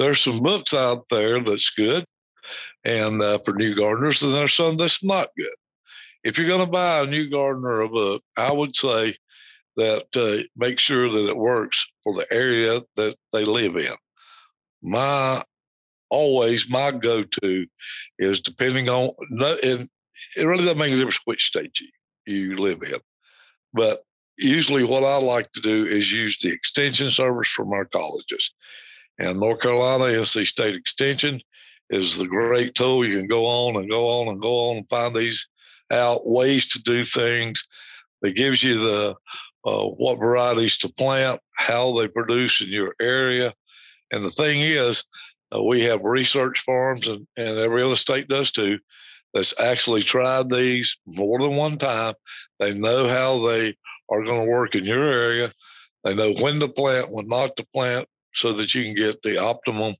there's 0.00 0.20
some 0.20 0.40
books 0.40 0.72
out 0.74 1.04
there 1.10 1.42
that's 1.42 1.70
good, 1.70 2.04
and 2.84 3.22
uh, 3.22 3.38
for 3.44 3.52
new 3.54 3.74
gardeners, 3.74 4.22
and 4.22 4.32
there's 4.32 4.54
some 4.54 4.76
that's 4.76 5.04
not 5.04 5.28
good. 5.36 5.54
If 6.24 6.38
you're 6.38 6.48
going 6.48 6.64
to 6.64 6.70
buy 6.70 7.00
a 7.00 7.06
new 7.06 7.30
gardener 7.30 7.80
a 7.80 7.88
book, 7.88 8.22
I 8.36 8.50
would 8.52 8.74
say 8.74 9.14
that 9.76 10.06
uh, 10.16 10.42
make 10.56 10.78
sure 10.78 11.10
that 11.10 11.28
it 11.28 11.36
works 11.36 11.86
for 12.02 12.14
the 12.14 12.26
area 12.32 12.80
that 12.96 13.16
they 13.32 13.44
live 13.44 13.76
in. 13.76 13.92
My 14.82 15.44
always 16.08 16.68
my 16.68 16.90
go-to 16.90 17.66
is 18.18 18.40
depending 18.40 18.88
on 18.88 19.10
and 19.62 19.88
it 20.36 20.42
really 20.42 20.64
doesn't 20.64 20.78
make 20.78 20.92
a 20.92 20.96
difference 20.96 21.20
which 21.24 21.44
state 21.44 21.78
you, 21.78 21.88
you 22.26 22.56
live 22.56 22.82
in 22.82 22.98
but 23.72 24.02
usually 24.38 24.84
what 24.84 25.04
I 25.04 25.18
like 25.18 25.52
to 25.52 25.60
do 25.60 25.86
is 25.86 26.10
use 26.10 26.38
the 26.40 26.52
extension 26.52 27.10
service 27.10 27.48
from 27.48 27.72
our 27.72 27.84
colleges. 27.84 28.52
And 29.20 29.38
North 29.38 29.60
Carolina 29.60 30.04
NC 30.04 30.46
State 30.46 30.74
Extension 30.74 31.40
is 31.90 32.16
the 32.16 32.26
great 32.26 32.74
tool. 32.74 33.06
You 33.06 33.18
can 33.18 33.26
go 33.26 33.44
on 33.44 33.76
and 33.76 33.90
go 33.90 34.08
on 34.08 34.28
and 34.28 34.40
go 34.40 34.70
on 34.70 34.78
and 34.78 34.88
find 34.88 35.14
these 35.14 35.46
out 35.90 36.26
ways 36.26 36.68
to 36.68 36.82
do 36.82 37.02
things. 37.02 37.62
It 38.22 38.34
gives 38.34 38.62
you 38.62 38.78
the 38.78 39.16
uh, 39.66 39.84
what 39.84 40.18
varieties 40.18 40.78
to 40.78 40.88
plant, 40.88 41.38
how 41.54 41.98
they 41.98 42.08
produce 42.08 42.62
in 42.62 42.68
your 42.68 42.94
area. 42.98 43.52
And 44.10 44.24
the 44.24 44.30
thing 44.30 44.60
is, 44.60 45.04
uh, 45.54 45.62
we 45.62 45.82
have 45.82 46.02
research 46.02 46.60
farms, 46.60 47.06
and, 47.06 47.26
and 47.36 47.58
every 47.58 47.82
other 47.82 47.96
state 47.96 48.26
does 48.26 48.50
too, 48.50 48.78
that's 49.34 49.60
actually 49.60 50.02
tried 50.02 50.48
these 50.48 50.96
more 51.06 51.38
than 51.40 51.56
one 51.56 51.76
time. 51.76 52.14
They 52.58 52.72
know 52.72 53.06
how 53.06 53.46
they 53.46 53.76
are 54.08 54.24
going 54.24 54.46
to 54.46 54.50
work 54.50 54.74
in 54.74 54.84
your 54.84 55.04
area. 55.04 55.52
They 56.04 56.14
know 56.14 56.32
when 56.40 56.58
to 56.60 56.68
plant, 56.68 57.10
when 57.10 57.28
not 57.28 57.54
to 57.56 57.66
plant, 57.74 58.08
so 58.34 58.52
that 58.52 58.74
you 58.74 58.84
can 58.84 58.94
get 58.94 59.22
the 59.22 59.42
optimum 59.42 59.94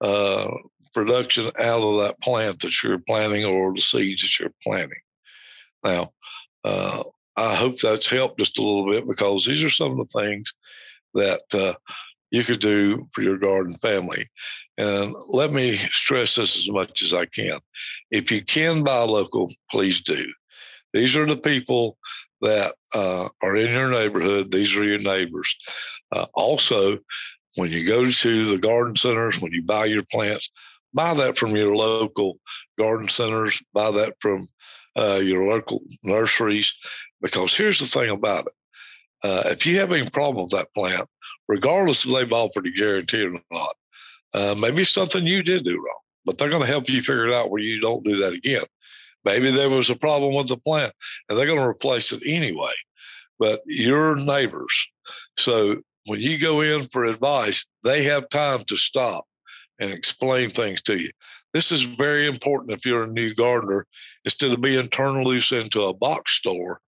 uh, 0.00 0.48
production 0.92 1.46
out 1.58 1.82
of 1.82 2.00
that 2.00 2.20
plant 2.20 2.60
that 2.60 2.82
you're 2.82 2.98
planting 2.98 3.44
or 3.44 3.74
the 3.74 3.80
seeds 3.80 4.22
that 4.22 4.38
you're 4.38 4.54
planting. 4.62 4.98
Now, 5.84 6.12
uh, 6.64 7.02
I 7.36 7.54
hope 7.54 7.78
that's 7.78 8.08
helped 8.08 8.38
just 8.38 8.58
a 8.58 8.62
little 8.62 8.90
bit 8.90 9.06
because 9.06 9.44
these 9.44 9.64
are 9.64 9.70
some 9.70 9.98
of 9.98 10.08
the 10.08 10.20
things 10.20 10.52
that 11.14 11.42
uh, 11.52 11.74
you 12.30 12.44
could 12.44 12.60
do 12.60 13.08
for 13.12 13.22
your 13.22 13.38
garden 13.38 13.76
family. 13.76 14.28
And 14.76 15.14
let 15.28 15.52
me 15.52 15.76
stress 15.76 16.34
this 16.34 16.56
as 16.56 16.70
much 16.70 17.02
as 17.02 17.12
I 17.12 17.26
can. 17.26 17.60
If 18.10 18.30
you 18.30 18.42
can 18.42 18.82
buy 18.82 19.02
local, 19.02 19.50
please 19.70 20.00
do. 20.00 20.26
These 20.92 21.16
are 21.16 21.26
the 21.26 21.36
people 21.36 21.96
that 22.40 22.74
uh, 22.94 23.28
are 23.42 23.56
in 23.56 23.72
your 23.72 23.90
neighborhood. 23.90 24.50
These 24.50 24.76
are 24.76 24.84
your 24.84 24.98
neighbors. 24.98 25.54
Uh, 26.12 26.26
also, 26.34 26.98
when 27.56 27.70
you 27.70 27.86
go 27.86 28.10
to 28.10 28.44
the 28.44 28.58
garden 28.58 28.96
centers, 28.96 29.40
when 29.40 29.52
you 29.52 29.62
buy 29.62 29.86
your 29.86 30.04
plants, 30.10 30.50
buy 30.92 31.14
that 31.14 31.38
from 31.38 31.54
your 31.54 31.74
local 31.74 32.38
garden 32.78 33.08
centers, 33.08 33.62
buy 33.72 33.90
that 33.90 34.14
from 34.20 34.46
uh, 34.96 35.20
your 35.22 35.46
local 35.46 35.82
nurseries. 36.02 36.72
Because 37.20 37.56
here's 37.56 37.78
the 37.78 37.86
thing 37.86 38.10
about 38.10 38.46
it 38.46 38.52
uh, 39.24 39.42
if 39.46 39.64
you 39.64 39.78
have 39.78 39.90
any 39.90 40.08
problem 40.10 40.44
with 40.44 40.52
that 40.52 40.72
plant, 40.74 41.08
regardless 41.48 42.04
if 42.04 42.12
they've 42.12 42.32
offered 42.32 42.66
a 42.66 42.70
guarantee 42.70 43.24
or 43.24 43.32
not, 43.50 43.74
uh, 44.34 44.54
maybe 44.60 44.84
something 44.84 45.26
you 45.26 45.42
did 45.42 45.64
do 45.64 45.76
wrong, 45.76 46.00
but 46.26 46.36
they're 46.36 46.50
going 46.50 46.60
to 46.60 46.68
help 46.68 46.88
you 46.90 47.00
figure 47.00 47.26
it 47.26 47.32
out 47.32 47.50
where 47.50 47.62
you 47.62 47.80
don't 47.80 48.04
do 48.04 48.16
that 48.16 48.34
again. 48.34 48.64
Maybe 49.24 49.50
there 49.50 49.70
was 49.70 49.88
a 49.88 49.96
problem 49.96 50.34
with 50.34 50.48
the 50.48 50.58
plant 50.58 50.92
and 51.28 51.38
they're 51.38 51.46
going 51.46 51.58
to 51.58 51.66
replace 51.66 52.12
it 52.12 52.22
anyway. 52.26 52.72
But 53.38 53.62
your 53.66 54.16
neighbors. 54.16 54.86
So 55.38 55.80
when 56.06 56.20
you 56.20 56.38
go 56.38 56.60
in 56.60 56.82
for 56.88 57.04
advice, 57.04 57.66
they 57.82 58.04
have 58.04 58.28
time 58.28 58.60
to 58.68 58.76
stop 58.76 59.24
and 59.78 59.90
explain 59.90 60.50
things 60.50 60.82
to 60.82 60.98
you. 61.00 61.10
This 61.52 61.72
is 61.72 61.82
very 61.82 62.26
important 62.26 62.72
if 62.72 62.84
you're 62.84 63.04
a 63.04 63.12
new 63.12 63.34
gardener, 63.34 63.86
instead 64.24 64.52
of 64.52 64.60
being 64.60 64.88
turned 64.88 65.24
loose 65.24 65.52
into 65.52 65.82
a 65.82 65.94
box 65.94 66.32
store 66.32 66.80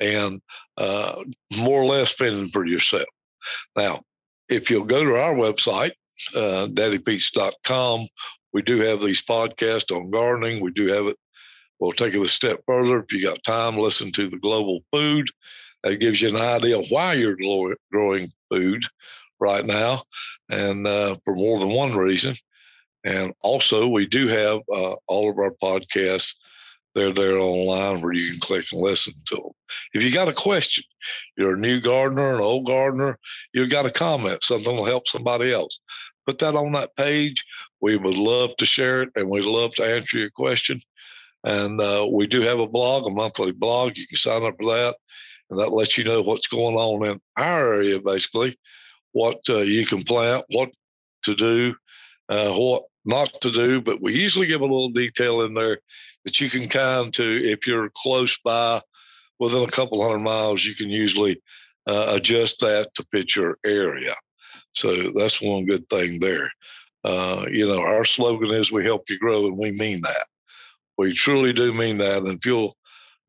and 0.00 0.40
uh, 0.76 1.22
more 1.58 1.82
or 1.82 1.86
less 1.86 2.12
fending 2.12 2.48
for 2.48 2.66
yourself. 2.66 3.08
Now, 3.76 4.02
if 4.48 4.70
you'll 4.70 4.84
go 4.84 5.04
to 5.04 5.16
our 5.16 5.34
website, 5.34 5.92
uh, 6.34 6.66
daddypete's.com, 6.66 8.08
we 8.52 8.62
do 8.62 8.80
have 8.80 9.00
these 9.00 9.22
podcasts 9.22 9.94
on 9.96 10.10
gardening. 10.10 10.60
We 10.60 10.72
do 10.72 10.88
have 10.88 11.06
it. 11.06 11.16
We'll 11.78 11.92
take 11.92 12.14
it 12.14 12.20
a 12.20 12.28
step 12.28 12.60
further. 12.66 13.00
If 13.00 13.12
you 13.12 13.24
got 13.24 13.42
time, 13.42 13.76
listen 13.76 14.12
to 14.12 14.28
the 14.28 14.36
global 14.36 14.80
food. 14.92 15.26
That 15.82 16.00
gives 16.00 16.20
you 16.20 16.28
an 16.28 16.36
idea 16.36 16.78
of 16.78 16.86
why 16.90 17.14
you're 17.14 17.36
growing 17.90 18.28
food 18.50 18.84
right 19.40 19.64
now, 19.64 20.04
and 20.48 20.86
uh, 20.86 21.16
for 21.24 21.34
more 21.34 21.58
than 21.58 21.70
one 21.70 21.96
reason. 21.96 22.34
And 23.04 23.34
also, 23.40 23.88
we 23.88 24.06
do 24.06 24.28
have 24.28 24.60
uh, 24.72 24.94
all 25.08 25.30
of 25.30 25.38
our 25.38 25.54
podcasts. 25.62 26.34
They're 26.94 27.12
there 27.12 27.38
online 27.38 28.00
where 28.00 28.12
you 28.12 28.30
can 28.30 28.40
click 28.40 28.66
and 28.70 28.80
listen 28.80 29.14
to 29.26 29.36
them. 29.36 29.50
If 29.94 30.04
you 30.04 30.12
got 30.12 30.28
a 30.28 30.32
question, 30.32 30.84
you're 31.36 31.54
a 31.54 31.58
new 31.58 31.80
gardener, 31.80 32.34
an 32.34 32.40
old 32.40 32.66
gardener, 32.66 33.18
you've 33.54 33.70
got 33.70 33.86
a 33.86 33.90
comment, 33.90 34.44
something 34.44 34.76
will 34.76 34.84
help 34.84 35.08
somebody 35.08 35.52
else. 35.52 35.80
Put 36.26 36.38
that 36.40 36.54
on 36.54 36.72
that 36.72 36.94
page. 36.96 37.44
We 37.80 37.96
would 37.96 38.16
love 38.16 38.50
to 38.58 38.66
share 38.66 39.02
it 39.02 39.08
and 39.16 39.28
we'd 39.28 39.44
love 39.44 39.74
to 39.76 39.84
answer 39.84 40.18
your 40.18 40.30
question. 40.30 40.78
And 41.44 41.80
uh, 41.80 42.06
we 42.10 42.26
do 42.26 42.42
have 42.42 42.60
a 42.60 42.68
blog, 42.68 43.06
a 43.06 43.10
monthly 43.10 43.52
blog. 43.52 43.96
You 43.96 44.06
can 44.06 44.18
sign 44.18 44.44
up 44.44 44.54
for 44.60 44.72
that. 44.72 44.96
And 45.52 45.60
that 45.60 45.70
lets 45.70 45.98
you 45.98 46.04
know 46.04 46.22
what's 46.22 46.46
going 46.46 46.76
on 46.76 47.06
in 47.06 47.20
our 47.36 47.74
area, 47.74 48.00
basically, 48.00 48.56
what 49.12 49.38
uh, 49.50 49.58
you 49.58 49.84
can 49.84 50.00
plant, 50.02 50.46
what 50.48 50.70
to 51.24 51.34
do, 51.34 51.76
uh, 52.30 52.52
what 52.52 52.84
not 53.04 53.38
to 53.42 53.50
do. 53.50 53.82
But 53.82 54.00
we 54.00 54.14
usually 54.14 54.46
give 54.46 54.62
a 54.62 54.64
little 54.64 54.88
detail 54.88 55.42
in 55.42 55.52
there 55.52 55.78
that 56.24 56.40
you 56.40 56.48
can 56.48 56.70
kind 56.70 57.12
to, 57.12 57.50
if 57.52 57.66
you're 57.66 57.92
close 57.94 58.38
by, 58.42 58.80
within 59.38 59.62
a 59.62 59.70
couple 59.70 60.02
hundred 60.02 60.20
miles, 60.20 60.64
you 60.64 60.74
can 60.74 60.88
usually 60.88 61.38
uh, 61.86 62.06
adjust 62.08 62.60
that 62.60 62.88
to 62.94 63.04
fit 63.12 63.36
your 63.36 63.58
area. 63.66 64.14
So 64.74 65.10
that's 65.10 65.42
one 65.42 65.66
good 65.66 65.86
thing 65.90 66.18
there. 66.18 66.50
Uh, 67.04 67.44
you 67.50 67.68
know, 67.68 67.82
our 67.82 68.06
slogan 68.06 68.52
is 68.52 68.72
we 68.72 68.84
help 68.84 69.10
you 69.10 69.18
grow, 69.18 69.48
and 69.48 69.58
we 69.58 69.70
mean 69.72 70.00
that. 70.00 70.26
We 70.96 71.12
truly 71.12 71.52
do 71.52 71.74
mean 71.74 71.98
that. 71.98 72.22
And 72.22 72.38
if 72.38 72.46
you'll 72.46 72.74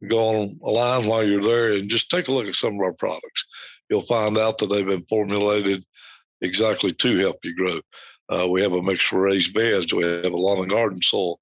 go 0.08 0.42
on 0.42 0.60
online 0.62 1.08
while 1.08 1.26
you're 1.26 1.42
there 1.42 1.74
and 1.74 1.90
just 1.90 2.10
take 2.10 2.28
a 2.28 2.32
look 2.32 2.48
at 2.48 2.56
some 2.56 2.76
of 2.76 2.82
our 2.82 2.94
products, 2.94 3.46
you'll 3.90 4.04
find 4.04 4.38
out 4.38 4.58
that 4.58 4.68
they've 4.68 4.86
been 4.86 5.06
formulated 5.10 5.84
exactly 6.42 6.94
to 6.94 7.18
help 7.20 7.38
you 7.44 7.56
grow. 7.56 7.80
Uh, 8.32 8.48
we 8.48 8.62
have 8.62 8.74
a 8.74 8.82
mix 8.82 9.12
raised 9.12 9.54
beds. 9.54 9.94
We 9.94 10.06
have 10.06 10.26
a 10.26 10.38
lawn 10.38 10.60
and 10.60 10.70
garden 10.70 11.02
soil. 11.02 11.40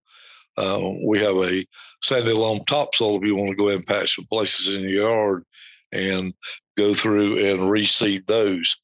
Uh, 0.57 0.91
we 1.05 1.19
have 1.19 1.37
a 1.37 1.65
sandy 2.03 2.33
loam 2.33 2.59
topsoil 2.65 3.17
if 3.17 3.23
you 3.23 3.35
want 3.35 3.51
to 3.51 3.55
go 3.55 3.69
and 3.69 3.85
patch 3.85 4.15
some 4.15 4.25
places 4.25 4.75
in 4.75 4.83
your 4.83 5.09
yard 5.09 5.45
and 5.91 6.33
go 6.77 6.93
through 6.93 7.37
and 7.45 7.61
reseed 7.61 8.25
those. 8.27 8.75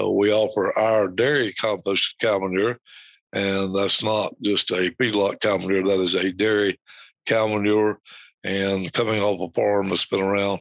Uh, 0.00 0.10
we 0.10 0.32
offer 0.32 0.76
our 0.78 1.08
dairy 1.08 1.54
composted 1.60 2.10
cow 2.20 2.38
manure, 2.38 2.78
and 3.32 3.74
that's 3.74 4.02
not 4.02 4.34
just 4.42 4.70
a 4.70 4.90
feedlot 5.00 5.40
cow 5.40 5.56
manure, 5.58 5.86
that 5.86 6.00
is 6.00 6.14
a 6.14 6.32
dairy 6.32 6.78
cow 7.26 7.46
manure. 7.46 8.00
And 8.44 8.92
coming 8.92 9.22
off 9.22 9.50
a 9.50 9.52
farm 9.54 9.88
that's 9.88 10.06
been 10.06 10.20
around 10.20 10.60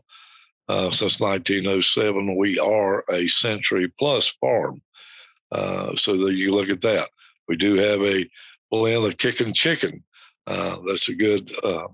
uh, 0.69 0.89
since 0.91 1.19
1907, 1.19 2.35
we 2.37 2.57
are 2.57 3.03
a 3.11 3.27
century 3.27 3.91
plus 3.99 4.29
farm. 4.39 4.81
Uh, 5.51 5.95
so 5.95 6.17
that 6.17 6.33
you 6.33 6.55
look 6.55 6.69
at 6.69 6.81
that. 6.81 7.09
We 7.47 7.57
do 7.57 7.75
have 7.75 8.01
a 8.01 8.27
blend 8.71 9.05
of 9.05 9.17
kicking 9.17 9.53
chicken. 9.53 10.03
Uh, 10.47 10.77
that's 10.87 11.09
a 11.09 11.13
good 11.13 11.51
uh, 11.63 11.87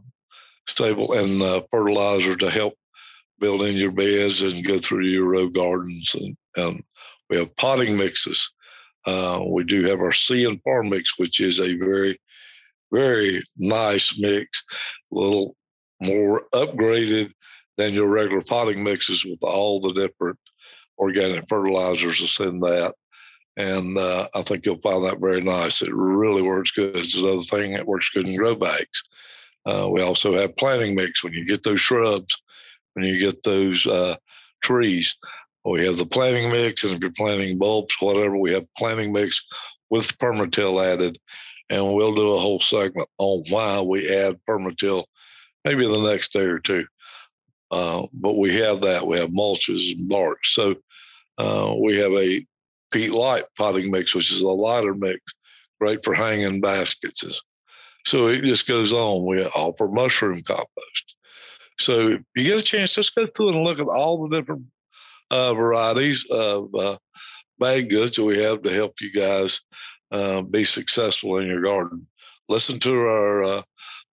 stable 0.65 1.11
and 1.13 1.41
uh, 1.41 1.61
fertilizer 1.69 2.35
to 2.37 2.49
help 2.49 2.75
build 3.39 3.63
in 3.63 3.75
your 3.75 3.91
beds 3.91 4.43
and 4.43 4.65
go 4.65 4.79
through 4.79 5.05
your 5.05 5.25
row 5.25 5.49
gardens. 5.49 6.15
And, 6.15 6.37
and 6.55 6.83
we 7.29 7.37
have 7.37 7.55
potting 7.57 7.97
mixes. 7.97 8.49
Uh, 9.05 9.43
we 9.45 9.63
do 9.63 9.85
have 9.85 9.99
our 9.99 10.11
sea 10.11 10.45
and 10.45 10.61
farm 10.63 10.89
mix, 10.89 11.17
which 11.17 11.39
is 11.41 11.59
a 11.59 11.73
very, 11.73 12.19
very 12.91 13.43
nice 13.57 14.17
mix, 14.17 14.63
little 15.11 15.55
more 16.01 16.43
upgraded 16.53 17.31
than 17.77 17.93
your 17.93 18.07
regular 18.07 18.41
potting 18.41 18.83
mixes 18.83 19.25
with 19.25 19.39
all 19.41 19.79
the 19.79 19.93
different 19.93 20.37
organic 20.97 21.47
fertilizers 21.47 22.19
that's 22.19 22.39
in 22.39 22.59
that. 22.59 22.93
And 23.57 23.97
uh, 23.97 24.27
I 24.35 24.41
think 24.41 24.65
you'll 24.65 24.81
find 24.81 25.03
that 25.03 25.19
very 25.19 25.41
nice. 25.41 25.81
It 25.81 25.93
really 25.93 26.41
works 26.41 26.71
good. 26.71 26.95
It's 26.95 27.17
another 27.17 27.41
thing 27.41 27.73
that 27.73 27.85
works 27.85 28.09
good 28.09 28.27
in 28.27 28.35
grow 28.35 28.55
bags. 28.55 29.03
Uh, 29.65 29.89
we 29.89 30.01
also 30.01 30.35
have 30.35 30.55
planting 30.55 30.95
mix 30.95 31.23
when 31.23 31.33
you 31.33 31.45
get 31.45 31.63
those 31.63 31.81
shrubs, 31.81 32.33
when 32.93 33.05
you 33.05 33.19
get 33.19 33.43
those 33.43 33.85
uh, 33.85 34.15
trees. 34.63 35.15
We 35.65 35.85
have 35.85 35.97
the 35.97 36.05
planting 36.05 36.51
mix, 36.51 36.83
and 36.83 36.93
if 36.93 37.01
you're 37.01 37.11
planting 37.11 37.57
bulbs, 37.57 37.95
whatever, 37.99 38.37
we 38.37 38.53
have 38.53 38.65
planting 38.77 39.11
mix 39.11 39.45
with 39.89 40.17
PermaTill 40.17 40.83
added. 40.85 41.19
And 41.69 41.93
we'll 41.93 42.15
do 42.15 42.33
a 42.33 42.39
whole 42.39 42.61
segment 42.61 43.07
on 43.17 43.43
why 43.49 43.79
we 43.81 44.09
add 44.09 44.39
PermaTill 44.49 45.03
maybe 45.65 45.85
the 45.85 45.97
next 45.97 46.33
day 46.33 46.41
or 46.41 46.59
two. 46.59 46.85
Uh, 47.71 48.07
but 48.13 48.33
we 48.33 48.55
have 48.55 48.81
that. 48.81 49.05
We 49.05 49.19
have 49.19 49.29
mulches 49.29 49.95
and 49.95 50.09
bark. 50.09 50.39
So 50.43 50.75
uh, 51.37 51.75
we 51.79 51.97
have 51.97 52.13
a 52.13 52.45
peat 52.91 53.11
light 53.11 53.43
potting 53.57 53.91
mix, 53.91 54.15
which 54.15 54.31
is 54.31 54.41
a 54.41 54.47
lighter 54.47 54.93
mix, 54.93 55.21
great 55.79 56.03
for 56.03 56.13
hanging 56.13 56.61
baskets. 56.61 57.41
So 58.05 58.27
it 58.27 58.41
just 58.41 58.67
goes 58.67 58.91
on. 58.91 59.25
We 59.25 59.43
offer 59.45 59.87
mushroom 59.87 60.41
compost. 60.41 61.15
So 61.77 62.09
if 62.09 62.21
you 62.35 62.43
get 62.43 62.57
a 62.57 62.63
chance, 62.63 62.95
just 62.95 63.15
go 63.15 63.27
through 63.27 63.49
and 63.49 63.63
look 63.63 63.79
at 63.79 63.87
all 63.87 64.27
the 64.27 64.39
different 64.39 64.63
uh, 65.31 65.53
varieties 65.53 66.25
of 66.29 66.73
uh, 66.75 66.97
bag 67.59 67.89
goods 67.89 68.15
that 68.15 68.23
we 68.23 68.39
have 68.39 68.63
to 68.63 68.73
help 68.73 68.99
you 68.99 69.11
guys 69.13 69.61
uh, 70.11 70.41
be 70.41 70.63
successful 70.63 71.37
in 71.37 71.47
your 71.47 71.61
garden. 71.61 72.07
Listen 72.47 72.79
to 72.79 72.93
our 72.93 73.43
uh, 73.43 73.61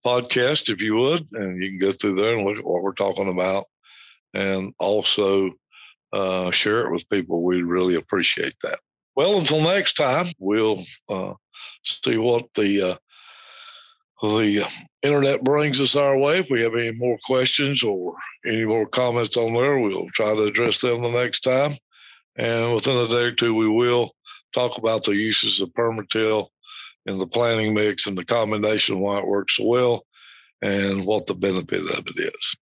podcast 0.07 0.71
if 0.71 0.81
you 0.81 0.97
would, 0.97 1.27
and 1.33 1.63
you 1.63 1.71
can 1.71 1.79
go 1.79 1.93
through 1.93 2.15
there 2.15 2.37
and 2.37 2.47
look 2.47 2.59
at 2.59 2.65
what 2.65 2.83
we're 2.83 2.93
talking 2.93 3.29
about. 3.29 3.65
And 4.35 4.73
also 4.79 5.51
uh, 6.13 6.51
share 6.51 6.87
it 6.87 6.93
with 6.93 7.09
people. 7.09 7.43
We'd 7.43 7.63
really 7.63 7.95
appreciate 7.95 8.55
that. 8.63 8.79
Well, 9.17 9.39
until 9.39 9.63
next 9.63 9.95
time, 9.95 10.27
we'll 10.39 10.85
uh, 11.09 11.33
see 11.85 12.19
what 12.19 12.45
the 12.55 12.91
uh, 12.91 12.97
the 14.23 14.67
internet 15.03 15.43
brings 15.43 15.81
us 15.81 15.97
our 15.97 16.19
way. 16.19 16.39
If 16.39 16.47
we 16.51 16.61
have 16.63 16.75
any 16.75 16.93
more 16.93 17.19
questions 17.25 17.83
or 17.83 18.15
any 18.47 18.65
more 18.65 18.87
comments 18.87 19.37
on 19.37 19.53
there, 19.55 19.79
we'll 19.79 20.09
try 20.11 20.35
to 20.35 20.45
address 20.45 20.81
them 20.81 21.03
the 21.03 21.11
next 21.11 21.41
time. 21.41 21.77
And 22.37 22.75
within 22.75 22.97
a 22.97 23.09
day 23.09 23.25
or 23.25 23.33
two, 23.33 23.55
we 23.55 23.69
will 23.69 24.13
talk 24.55 24.79
about 24.79 25.05
the 25.05 25.15
uses 25.15 25.61
of 25.61 25.71
PermaTill 25.71 26.49
in 27.07 27.19
the 27.19 27.27
planting 27.27 27.75
mix 27.75 28.07
and 28.07 28.17
the 28.17 28.25
combination 28.25 29.01
why 29.01 29.19
it 29.19 29.27
works 29.27 29.57
so 29.57 29.65
well 29.65 30.07
and 30.63 31.05
what 31.05 31.27
the 31.27 31.35
benefit 31.35 31.83
of 31.83 32.07
it 32.07 32.19
is. 32.19 32.57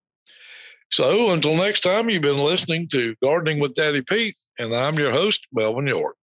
So 0.91 1.31
until 1.31 1.57
next 1.57 1.81
time, 1.81 2.09
you've 2.09 2.23
been 2.23 2.37
listening 2.39 2.89
to 2.89 3.15
Gardening 3.23 3.59
with 3.59 3.75
Daddy 3.75 4.03
Pete, 4.03 4.37
and 4.59 4.75
I'm 4.75 4.99
your 4.99 5.11
host, 5.11 5.47
Melvin 5.53 5.87
York. 5.87 6.17